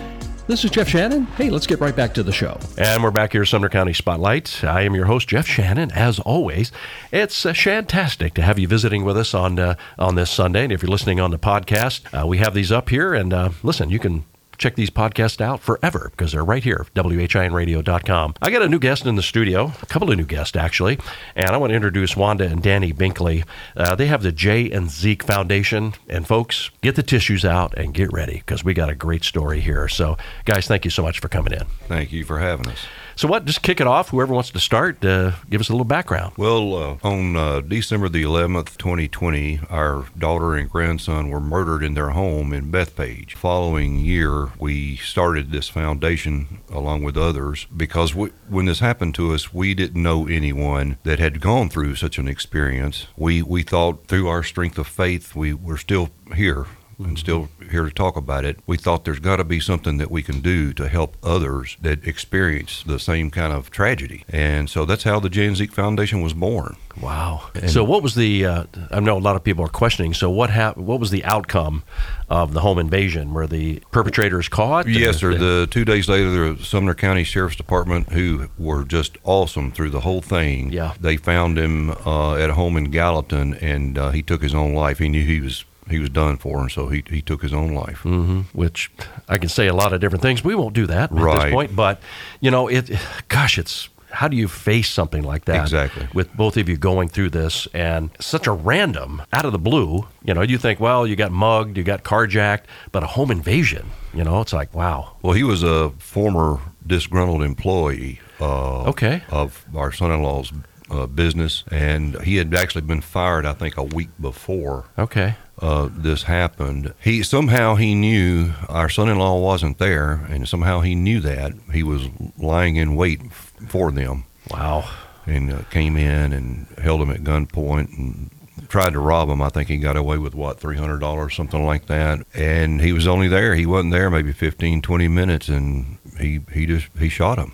[0.45, 1.23] This is Jeff Shannon.
[1.23, 2.59] Hey, let's get right back to the show.
[2.77, 4.61] And we're back here, Sumner County Spotlight.
[4.61, 5.89] I am your host, Jeff Shannon.
[5.91, 6.69] As always,
[7.13, 10.63] it's uh, fantastic to have you visiting with us on uh, on this Sunday.
[10.63, 13.13] And if you're listening on the podcast, uh, we have these up here.
[13.13, 14.25] And uh, listen, you can
[14.57, 18.35] check these podcasts out forever because they're right here, WHINradio.com.
[18.41, 20.99] I got a new guest in the studio, a couple of new guests actually,
[21.35, 23.45] and I want to introduce Wanda and Danny Binkley.
[23.75, 27.93] Uh, they have the Jae and Zeke Foundation, and folks, get the tissues out and
[27.93, 29.87] get ready because we got a great story here.
[29.87, 31.65] So, guys, thank you so much for coming in.
[31.87, 32.85] Thank you for having us.
[33.15, 33.45] So, what?
[33.45, 34.09] Just kick it off.
[34.09, 36.33] Whoever wants to start, uh, give us a little background.
[36.37, 41.93] Well, uh, on uh, December the 11th, 2020, our daughter and grandson were murdered in
[41.93, 43.33] their home in Bethpage.
[43.33, 49.33] Following year, we started this foundation along with others because we, when this happened to
[49.33, 53.07] us, we didn't know anyone that had gone through such an experience.
[53.15, 56.65] We we thought through our strength of faith, we were still here
[56.99, 58.59] and still here to talk about it.
[58.67, 62.05] We thought there's got to be something that we can do to help others that
[62.07, 64.23] experience the same kind of tragedy.
[64.29, 66.75] And so that's how the Jae and Zeke Foundation was born.
[67.01, 67.49] Wow.
[67.67, 68.45] so, what was the?
[68.45, 70.13] Uh, I know a lot of people are questioning.
[70.13, 71.81] So, what hap- What was the outcome
[72.29, 73.33] of the home invasion?
[73.33, 74.87] Were the perpetrators caught?
[74.87, 75.33] Yes, sir.
[75.33, 80.01] The two days later, the Sumner County Sheriff's Department, who were just awesome through the
[80.01, 80.93] whole thing, Yeah.
[81.01, 84.73] they found him uh, at a home in Gallatin, and uh, he took his own
[84.75, 84.99] life.
[84.99, 87.73] He knew he was he was done for, and so he he took his own
[87.73, 88.03] life.
[88.03, 88.89] Mhm, which
[89.29, 90.43] I can say a lot of different things.
[90.43, 91.75] We won't do that at this point.
[91.75, 92.01] But
[92.39, 92.89] you know, it.
[93.27, 95.61] Gosh, it's how do you face something like that?
[95.63, 96.07] Exactly.
[96.13, 100.05] With both of you going through this and such a random, out of the blue.
[100.23, 103.87] You know, you think, well, you got mugged, you got carjacked, but a home invasion.
[104.13, 105.15] You know, it's like, wow.
[105.23, 109.23] Well, he was a former disgruntled employee uh, Okay.
[109.29, 110.53] of our son-in-law's
[110.91, 115.35] uh, business, and he had actually been fired, I think, a week before Okay.
[115.63, 116.93] Uh, this happened.
[117.01, 122.07] He somehow he knew our son-in-law wasn't there, and somehow he knew that he was
[122.37, 124.83] lying in wait f- for them, Wow.
[125.25, 128.29] and uh, came in and held them at gunpoint and
[128.67, 129.41] tried to rob him.
[129.41, 132.25] I think he got away with what three hundred dollars, something like that.
[132.33, 133.55] And he was only there.
[133.55, 137.53] He wasn't there maybe 15, 20 minutes, and he he just he shot him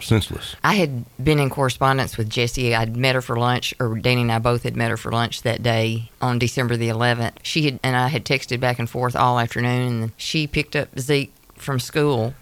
[0.00, 0.56] senseless.
[0.62, 2.74] I had been in correspondence with Jessie.
[2.74, 5.42] I'd met her for lunch, or Danny and I both had met her for lunch
[5.42, 7.34] that day on December the 11th.
[7.42, 10.02] She had, and I had texted back and forth all afternoon.
[10.02, 12.34] And she picked up Zeke from school,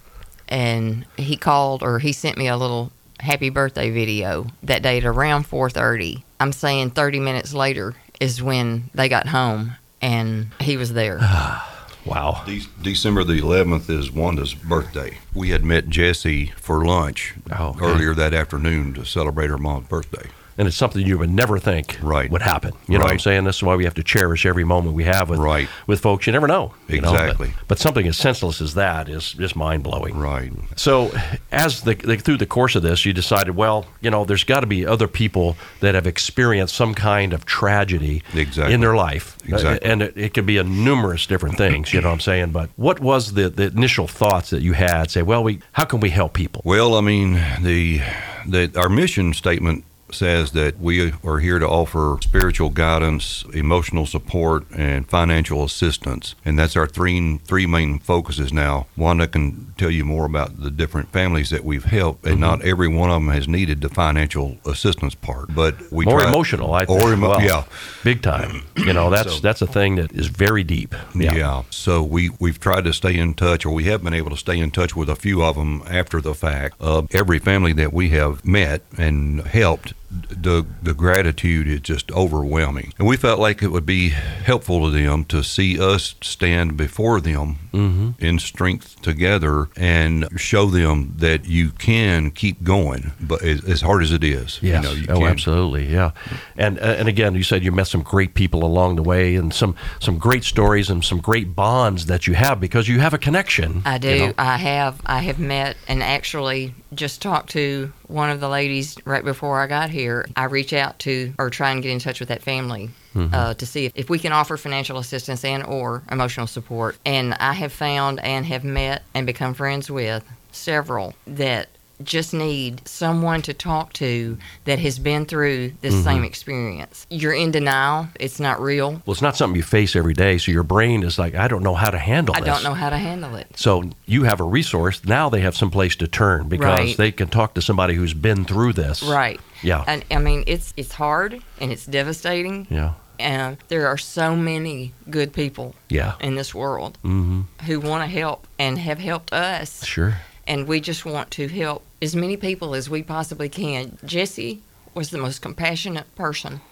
[0.49, 5.05] and he called or he sent me a little happy birthday video that day at
[5.05, 6.23] around 4:30.
[6.41, 11.21] I'm saying 30 minutes later is when they got home, and he was there.
[12.09, 12.43] Wow.
[12.47, 15.19] De- December the 11th is Wanda's birthday.
[15.35, 17.85] We had met Jesse for lunch Oh, okay.
[17.85, 20.31] earlier that afternoon to celebrate her mom's birthday.
[20.59, 22.29] And it's something you would never think Right.
[22.31, 22.73] would happen.
[22.89, 23.45] You know what I'm saying?
[23.45, 25.69] This is why we have to cherish every moment we have with Right.
[25.87, 26.27] with folks.
[26.27, 26.75] You never know.
[26.89, 27.53] you know, but- Exactly.
[27.69, 30.17] but, something as senseless as that is just mind blowing.
[30.19, 30.51] Right.
[30.75, 31.13] So,
[31.53, 34.61] as the, the through the course of this, you decided, well, you know, there's got
[34.61, 38.75] to be other people that have experienced some kind of tragedy Exactly.
[38.75, 39.87] in their life, Exactly.
[39.89, 41.93] Uh, and it, it could be a numerous different things.
[41.93, 42.51] You know what I'm saying?
[42.51, 45.11] But what was the, the initial thoughts that you had?
[45.11, 46.63] Say, well, we how can we help people?
[46.65, 48.01] Well, I mean, the,
[48.47, 54.65] the our mission statement says that we are here to offer spiritual guidance, emotional support,
[54.71, 58.87] and financial assistance, and that's our three three main focuses now.
[58.97, 62.89] Wanda can tell you more about the different families that we've helped, and not every
[62.89, 66.85] one of them has needed the financial assistance part, but we More try, emotional, I
[66.85, 67.03] think.
[67.03, 67.65] Or emo- well, yeah.
[68.05, 68.63] big time.
[68.77, 70.95] You know, that's So- that's a thing that is very deep.
[71.15, 71.63] Yeah.
[71.71, 74.59] So we we've tried to stay in touch, or we have been able to stay
[74.59, 76.77] in touch with a few of them after the fact.
[76.81, 82.95] Uh, every family that we have met and helped, the the gratitude is just overwhelming,
[82.99, 87.21] and we felt like it would be helpful to them to see us stand before
[87.21, 88.11] them Mm-hmm.
[88.25, 94.03] in strength together and show them that you can keep going, but as, as hard
[94.03, 94.83] as it is, Yes.
[94.83, 95.29] you know, you oh, can.
[95.29, 95.87] absolutely.
[95.87, 96.11] Yeah.
[96.57, 99.53] And uh, and again, you said you met some great people along the way, and
[99.55, 103.19] some some great stories and some great bonds that you have because you have a
[103.19, 103.83] connection.
[103.85, 104.09] I do.
[104.09, 104.33] you know?
[104.39, 105.01] I have.
[105.07, 109.67] I have met and actually just talked to one of the ladies right before I
[109.67, 110.27] got here.
[110.37, 113.35] I reach out to or try and get in touch with that family Mm-hmm.
[113.35, 116.97] uh, to see if, if we can offer financial assistance and or emotional support.
[117.05, 121.69] And I have found and have met and become friends with several that
[122.03, 126.05] just need someone to talk to that has been through this Mm-hmm.
[126.05, 127.07] same experience.
[127.11, 128.09] You're in denial.
[128.21, 128.91] It's not real.
[129.05, 131.63] Well, it's not something you face every day, so your brain is like, I don't
[131.63, 132.43] know how to handle this.
[132.43, 132.55] I this.
[132.55, 133.49] don't know how to handle it.
[133.57, 135.05] So you have a resource.
[135.05, 136.97] Now they have some place to turn because Right.
[136.97, 139.03] they can talk to somebody who's been through this.
[139.03, 139.41] Right.
[139.63, 139.83] Yeah.
[139.87, 142.67] And I mean, it's it's hard and it's devastating.
[142.71, 142.93] Yeah.
[143.21, 146.13] And there are so many good people Yeah.
[146.21, 147.41] in this world Mm-hmm.
[147.67, 149.85] who want to help and have helped us.
[149.85, 150.19] Sure.
[150.49, 153.99] And we just want to help as many people as we possibly can.
[154.05, 154.63] Jesse
[154.95, 156.63] was the most compassionate person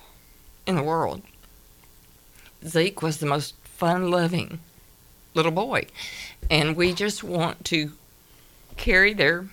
[0.66, 1.22] in the world.
[2.66, 4.60] Zeke was the most fun loving
[5.34, 5.86] little boy.
[6.50, 7.92] And we just want to
[8.78, 9.46] carry their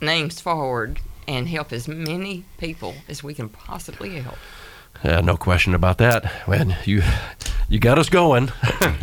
[0.00, 4.38] names forward and help as many people as we can possibly help.
[5.04, 6.48] Yeah, no question about that.
[6.48, 7.02] Man, you
[7.70, 8.50] you got us going.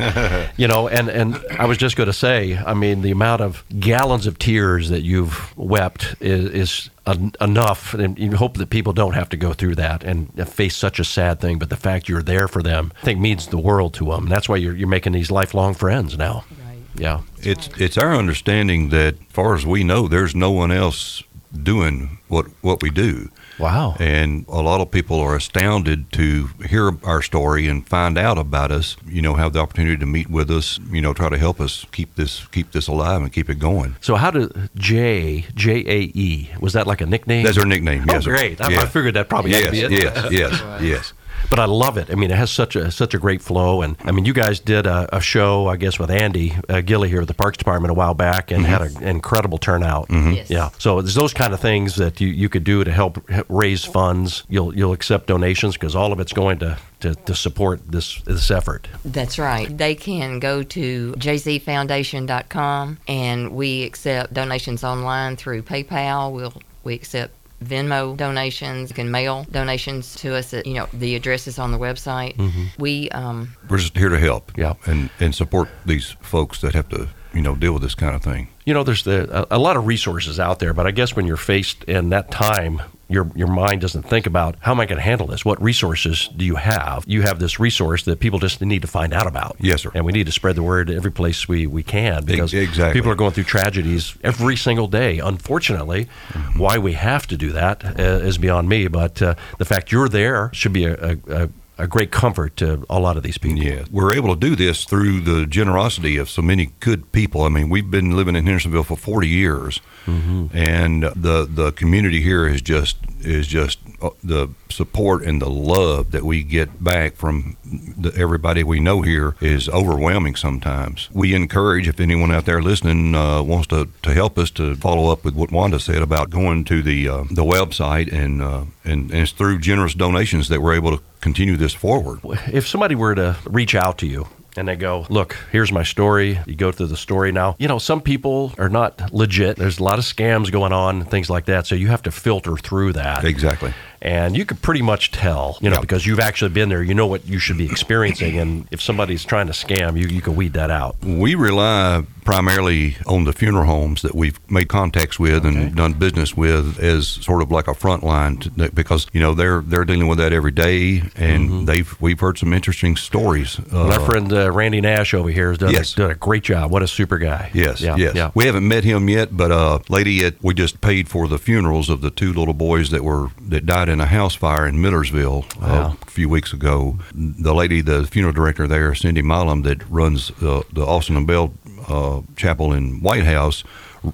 [0.57, 3.63] you know, and and I was just going to say, I mean, the amount of
[3.79, 8.91] gallons of tears that you've wept is, is en- enough, and you hope that people
[8.91, 11.57] don't have to go through that and face such a sad thing.
[11.57, 14.23] But the fact you're there for them, I think, means the world to them.
[14.23, 16.43] And That's why you're you're making these lifelong friends now.
[16.65, 16.77] Right.
[16.95, 17.21] Yeah.
[17.39, 21.23] It's it's our understanding that, as far as we know, there's no one else
[21.63, 23.29] doing what what we do.
[23.59, 23.95] Wow.
[23.99, 28.71] And a lot of people are astounded to hear our story and find out about
[28.71, 28.97] us.
[29.07, 30.79] You know, have the opportunity to meet with us.
[30.91, 33.95] You know, try to help us keep this keep this alive and keep it going.
[34.01, 37.43] So how did J J A E was that like a nickname?
[37.43, 38.05] That's her nickname.
[38.07, 38.33] Oh, yes, sir.
[38.33, 38.61] Oh, great!
[38.61, 38.81] I, Yeah.
[38.81, 39.91] I figured that probably yes, to be it.
[39.91, 41.13] yes, yes, yes.
[41.49, 42.09] But I love it.
[42.11, 44.59] I mean, it has such a such a great flow, and I mean, you guys
[44.59, 47.91] did a, a show, I guess, with Andy uh, Gilly here at the Parks Department
[47.91, 50.07] a while back, and had an incredible turnout.
[50.09, 50.49] Yes.
[50.49, 50.69] Yeah.
[50.77, 53.19] So there's those kind of things that you, you could do to help
[53.49, 54.43] raise funds.
[54.49, 58.51] You'll you'll accept donations because all of it's going to, to, to support this this
[58.51, 58.87] effort.
[59.05, 59.75] That's right.
[59.75, 66.31] They can go to jzfoundation.com and we accept donations online through PayPal.
[66.31, 67.33] We'll we accept
[67.63, 68.89] Venmo donations.
[68.89, 72.35] You can mail donations to us at you know the address is on the website.
[72.77, 74.51] We um, We're just here to help.
[74.57, 74.73] Yeah.
[74.85, 78.21] And and support these folks that have to you know deal with this kind of
[78.21, 78.49] thing.
[78.65, 81.25] You know, there's the, a, a lot of resources out there, but I guess when
[81.25, 84.97] you're faced in that time, your your mind doesn't think about how am I going
[84.97, 85.45] to handle this?
[85.45, 87.03] What resources do you have?
[87.07, 89.55] You have this resource that people just need to find out about.
[89.59, 89.91] Yes, sir.
[89.93, 92.93] And we need to spread the word every place we, we can because exactly.
[92.99, 95.19] people are going through tragedies every single day.
[95.19, 96.59] Unfortunately, Mm-hmm.
[96.59, 98.87] why we have to do that uh, is beyond me.
[98.87, 102.85] But uh, the fact you're there should be a, a, a a great comfort to
[102.89, 103.59] a lot of these people.
[103.59, 107.43] Yeah, we're able to do this through the generosity of so many good people.
[107.43, 110.47] I mean, we've been living in Hendersonville for 40 years, mm-hmm.
[110.55, 112.97] and the the community here is just
[113.27, 118.63] is just uh, the support and the love that we get back from the, everybody
[118.63, 120.35] we know here is overwhelming.
[120.35, 124.75] Sometimes we encourage if anyone out there listening uh, wants to, to help us to
[124.75, 128.65] follow up with what Wanda said about going to the uh, the website and, uh,
[128.83, 132.19] and and it's through generous donations that we're able to continue this forward.
[132.51, 134.27] If somebody were to reach out to you
[134.57, 136.39] and they go, Look, here's my story.
[136.45, 137.55] You go through the story now.
[137.59, 139.57] You know, some people are not legit.
[139.57, 141.67] There's a lot of scams going on, things like that.
[141.67, 143.23] So you have to filter through that.
[143.23, 143.73] Exactly.
[144.01, 145.81] And you could pretty much tell, you know, Yeah.
[145.81, 146.83] because you've actually been there.
[146.83, 148.37] You know what you should be experiencing.
[148.37, 150.95] And if somebody's trying to scam, you, you can weed that out.
[151.03, 156.35] We rely primarily on the funeral homes that we've made contacts with and done business
[156.35, 160.07] with as sort of like a front line to, because you know they're they're dealing
[160.07, 163.55] with that every day and they've we've heard some interesting stories.
[163.55, 163.75] Mm-hmm.
[163.77, 165.93] Our Uh, friend uh, Randy Nash over here has done, Yes.
[165.93, 166.69] a, done a great job.
[166.69, 167.49] What a super guy.
[167.53, 167.95] Yes, Yeah.
[167.95, 168.13] yes.
[168.13, 168.31] Yeah.
[168.35, 171.89] We haven't met him yet, but uh, lady at we just paid for the funerals
[171.89, 175.45] of the two little boys that were that died in a house fire in Millersville
[175.61, 175.97] uh, Wow.
[176.01, 176.97] a few weeks ago.
[177.13, 181.53] The lady, the funeral director there, Cindy Milam, that runs uh, the Austin and Bell
[181.87, 183.63] uh, Chapel in White House.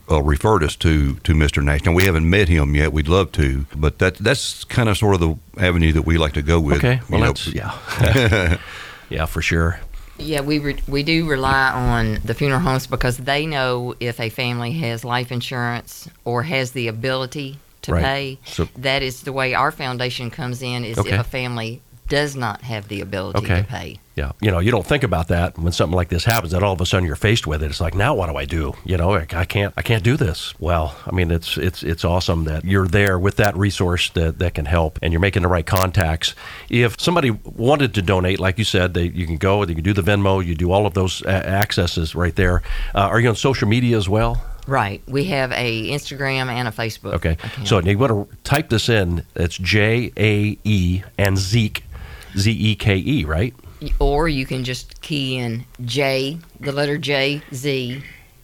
[0.10, 1.62] Uh, referred us to to Mr.
[1.62, 1.84] Nash.
[1.86, 2.94] Now we haven't met him yet.
[2.94, 6.34] We'd love to, but that that's kind of sort of the avenue that we like
[6.34, 6.78] to go with.
[6.78, 7.02] Okay.
[7.10, 8.58] Well, that's, yeah.
[9.10, 9.80] yeah, for sure.
[10.18, 14.30] Yeah, we re- we do rely on the funeral homes because they know if a
[14.30, 18.04] family has life insurance or has the ability to Right.
[18.04, 18.38] pay.
[18.46, 20.84] So- that is the way our foundation comes in.
[20.86, 21.12] Is Okay.
[21.14, 23.62] if a family does not have the ability Okay.
[23.62, 23.98] to pay.
[24.16, 26.52] Yeah, you know, you don't think about that when something like this happens.
[26.52, 27.68] That all of a sudden you're faced with it.
[27.72, 28.74] It's like, now what do I do?
[28.86, 30.54] You know, like, I can't, I can't do this.
[30.60, 34.54] Well, I mean, it's it's it's awesome that you're there with that resource that, that
[34.54, 36.36] can help, and you're making the right contacts.
[36.70, 39.94] If somebody wanted to donate, like you said, they you can go, you can do
[39.94, 42.62] the Venmo, you do all of those accesses right there.
[42.94, 44.44] Uh, are you on social media as well?
[44.68, 45.01] Right.
[45.07, 47.14] We have a Instagram and a Facebook.
[47.16, 47.68] Okay, account.
[47.68, 49.26] so you want to type this in.
[49.36, 51.84] It's J A E and Zeke,
[52.38, 53.53] Z E K E, right?
[53.99, 58.01] or you can just key in J, the letter J Z,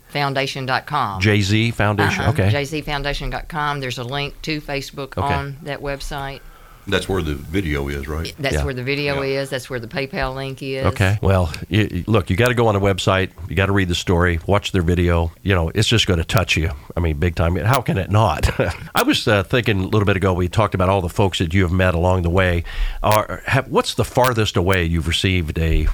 [0.09, 1.21] foundation.com.
[1.21, 2.21] J Z Foundation.
[2.21, 2.51] Uh-huh, Okay.
[2.51, 3.79] JZFoundation.com.
[3.79, 5.33] There's a link to Facebook Okay.
[5.33, 6.41] on that website.
[6.89, 8.33] That's where the video is, right?
[8.39, 8.65] That's Yeah.
[8.65, 9.41] where the video Yeah.
[9.41, 9.49] is.
[9.49, 10.85] That's where the PayPal link is.
[10.87, 11.17] Okay.
[11.21, 13.31] Well, you, you- look, you got to go on a website.
[13.49, 15.31] You got to read the story, watch their video.
[15.43, 16.71] You know, it's just going to touch you.
[16.95, 17.55] I mean, big time.
[17.55, 18.49] How can it not?
[18.95, 20.33] I was uh, thinking a little bit ago.
[20.33, 22.63] We talked about all the folks that you have met along the way.
[23.03, 25.87] Are, have, what's the farthest away you've received a,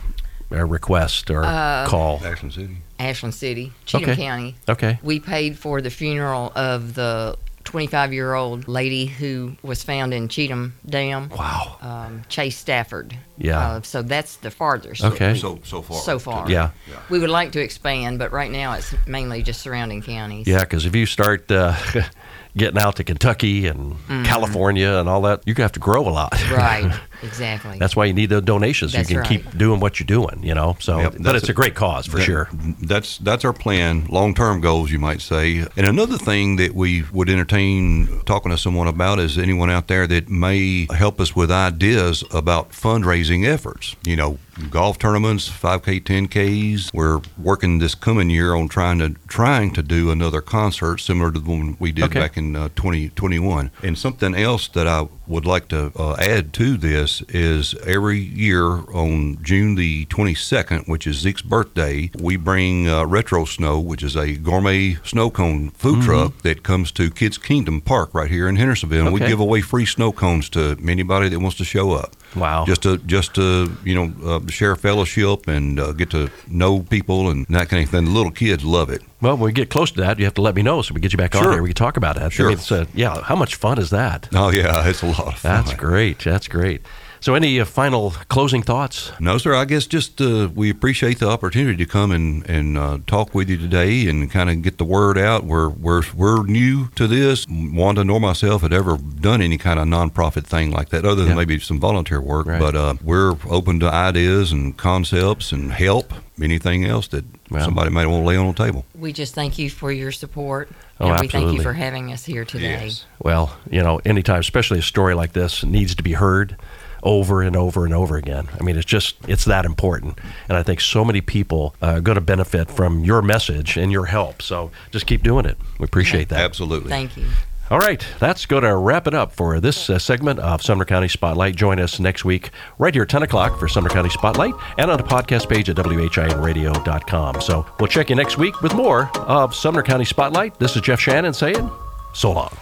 [0.51, 2.21] a request or Uh, call?
[2.23, 2.77] Ashland City.
[2.97, 4.21] Ashland City, Cheatham Okay.
[4.23, 4.55] County.
[4.69, 4.99] Okay.
[5.03, 7.35] We paid for the funeral of the
[7.65, 11.77] 25 year old lady who was found in Cheatham Dam, Wow.
[11.81, 13.17] um, Chase Stafford.
[13.37, 13.59] Yeah.
[13.59, 15.03] Uh, so that's the farthest.
[15.03, 15.35] Okay.
[15.35, 15.97] So so far.
[16.01, 16.49] So far.
[16.49, 16.71] Yeah.
[17.09, 20.47] We would like to expand, but right now it's mainly just surrounding counties.
[20.47, 21.75] Yeah, because if you start uh,
[22.57, 26.07] getting out to Kentucky and California and all that, you're going to have to grow
[26.07, 26.33] a lot.
[26.51, 26.93] Right.
[27.23, 27.77] Exactly.
[27.77, 28.93] That's why you need the donations.
[28.93, 29.43] That's you can right.
[29.43, 30.75] keep doing what you're doing, you know.
[30.79, 32.49] So, Yep, but that's it's a, a- great cause for That- sure.
[32.81, 35.65] That's that's our plan, long term goals, you might say.
[35.77, 40.07] And another thing that we would entertain talking to someone about is anyone out there
[40.07, 43.95] that may help us with ideas about fundraising efforts.
[44.05, 44.37] You know,
[44.69, 46.91] golf tournaments, 5K, 10Ks.
[46.93, 51.39] We're working this coming year on trying to trying to do another concert similar to
[51.39, 52.19] the one we did Okay.
[52.19, 53.71] back in uh, 2021.
[53.83, 58.65] and something else that I would like to uh, add to this is every year
[58.93, 64.15] on June the 22nd, which is Zeke's birthday, we bring uh, Retro Snow, which is
[64.15, 66.05] a gourmet snow cone food Mm-hmm.
[66.05, 69.05] truck that comes to Kids Kingdom Park right here in Hendersonville.
[69.05, 72.15] And we give away free snow cones to anybody that wants to show up.
[72.35, 72.65] Wow.
[72.65, 77.29] Just to just to you know uh, share fellowship and uh, get to know people
[77.29, 78.05] and that kind of thing.
[78.05, 79.01] The little kids love it.
[79.21, 81.01] Well, when we get close to that, you have to let me know so we
[81.01, 81.61] get you back on here.
[81.61, 82.31] We can talk about that.
[82.31, 82.47] Sure.
[82.47, 83.21] I mean, it's, uh, yeah.
[83.21, 84.29] How much fun is that?
[84.33, 85.51] Oh yeah, it's a lot of fun.
[85.63, 86.19] That's great.
[86.19, 86.81] That's great.
[87.21, 89.11] So, any uh, final closing thoughts?
[89.19, 89.55] No, sir.
[89.55, 93.49] I guess just uh, we appreciate the opportunity to come and and uh, talk with
[93.49, 95.43] you today and kind of get the word out.
[95.43, 97.45] We're we're we're new to this.
[97.49, 101.29] Wanda nor myself had ever done any kind of nonprofit thing like that, other than
[101.29, 101.35] Yeah.
[101.35, 102.47] maybe some volunteer work.
[102.47, 102.59] Right.
[102.59, 106.13] But uh, we're open to ideas and concepts and help.
[106.41, 107.63] Anything else that Well.
[107.63, 108.83] somebody might want to lay on the table.
[108.93, 110.69] We just thank you for your support.
[110.99, 112.83] Oh, and we thank you for having us here today.
[112.83, 113.05] Yes.
[113.23, 116.57] Well, you know, anytime, especially a story like this, needs to be heard
[117.05, 118.49] over and over and over again.
[118.59, 122.15] I mean, it's just it's that important, and I think so many people are going
[122.15, 124.41] to benefit from your message and your help.
[124.41, 125.57] So just keep doing it.
[125.79, 126.39] We appreciate that.
[126.39, 126.89] Absolutely.
[126.89, 127.25] Thank you.
[127.71, 131.07] All right, that's going to wrap it up for this uh, segment of Sumner County
[131.07, 131.55] Spotlight.
[131.55, 134.97] Join us next week right here at 10 o'clock for Sumner County Spotlight and on
[134.97, 137.41] the podcast page at WHINradio.com.
[137.41, 140.59] So we'll check you next week with more of Sumner County Spotlight.
[140.59, 141.71] This is Jeff Shannon saying
[142.13, 142.55] so long.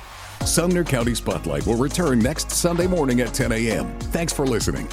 [0.45, 3.97] Sumner County Spotlight will return next Sunday morning at 10 a.m.
[3.99, 4.87] Thanks for listening.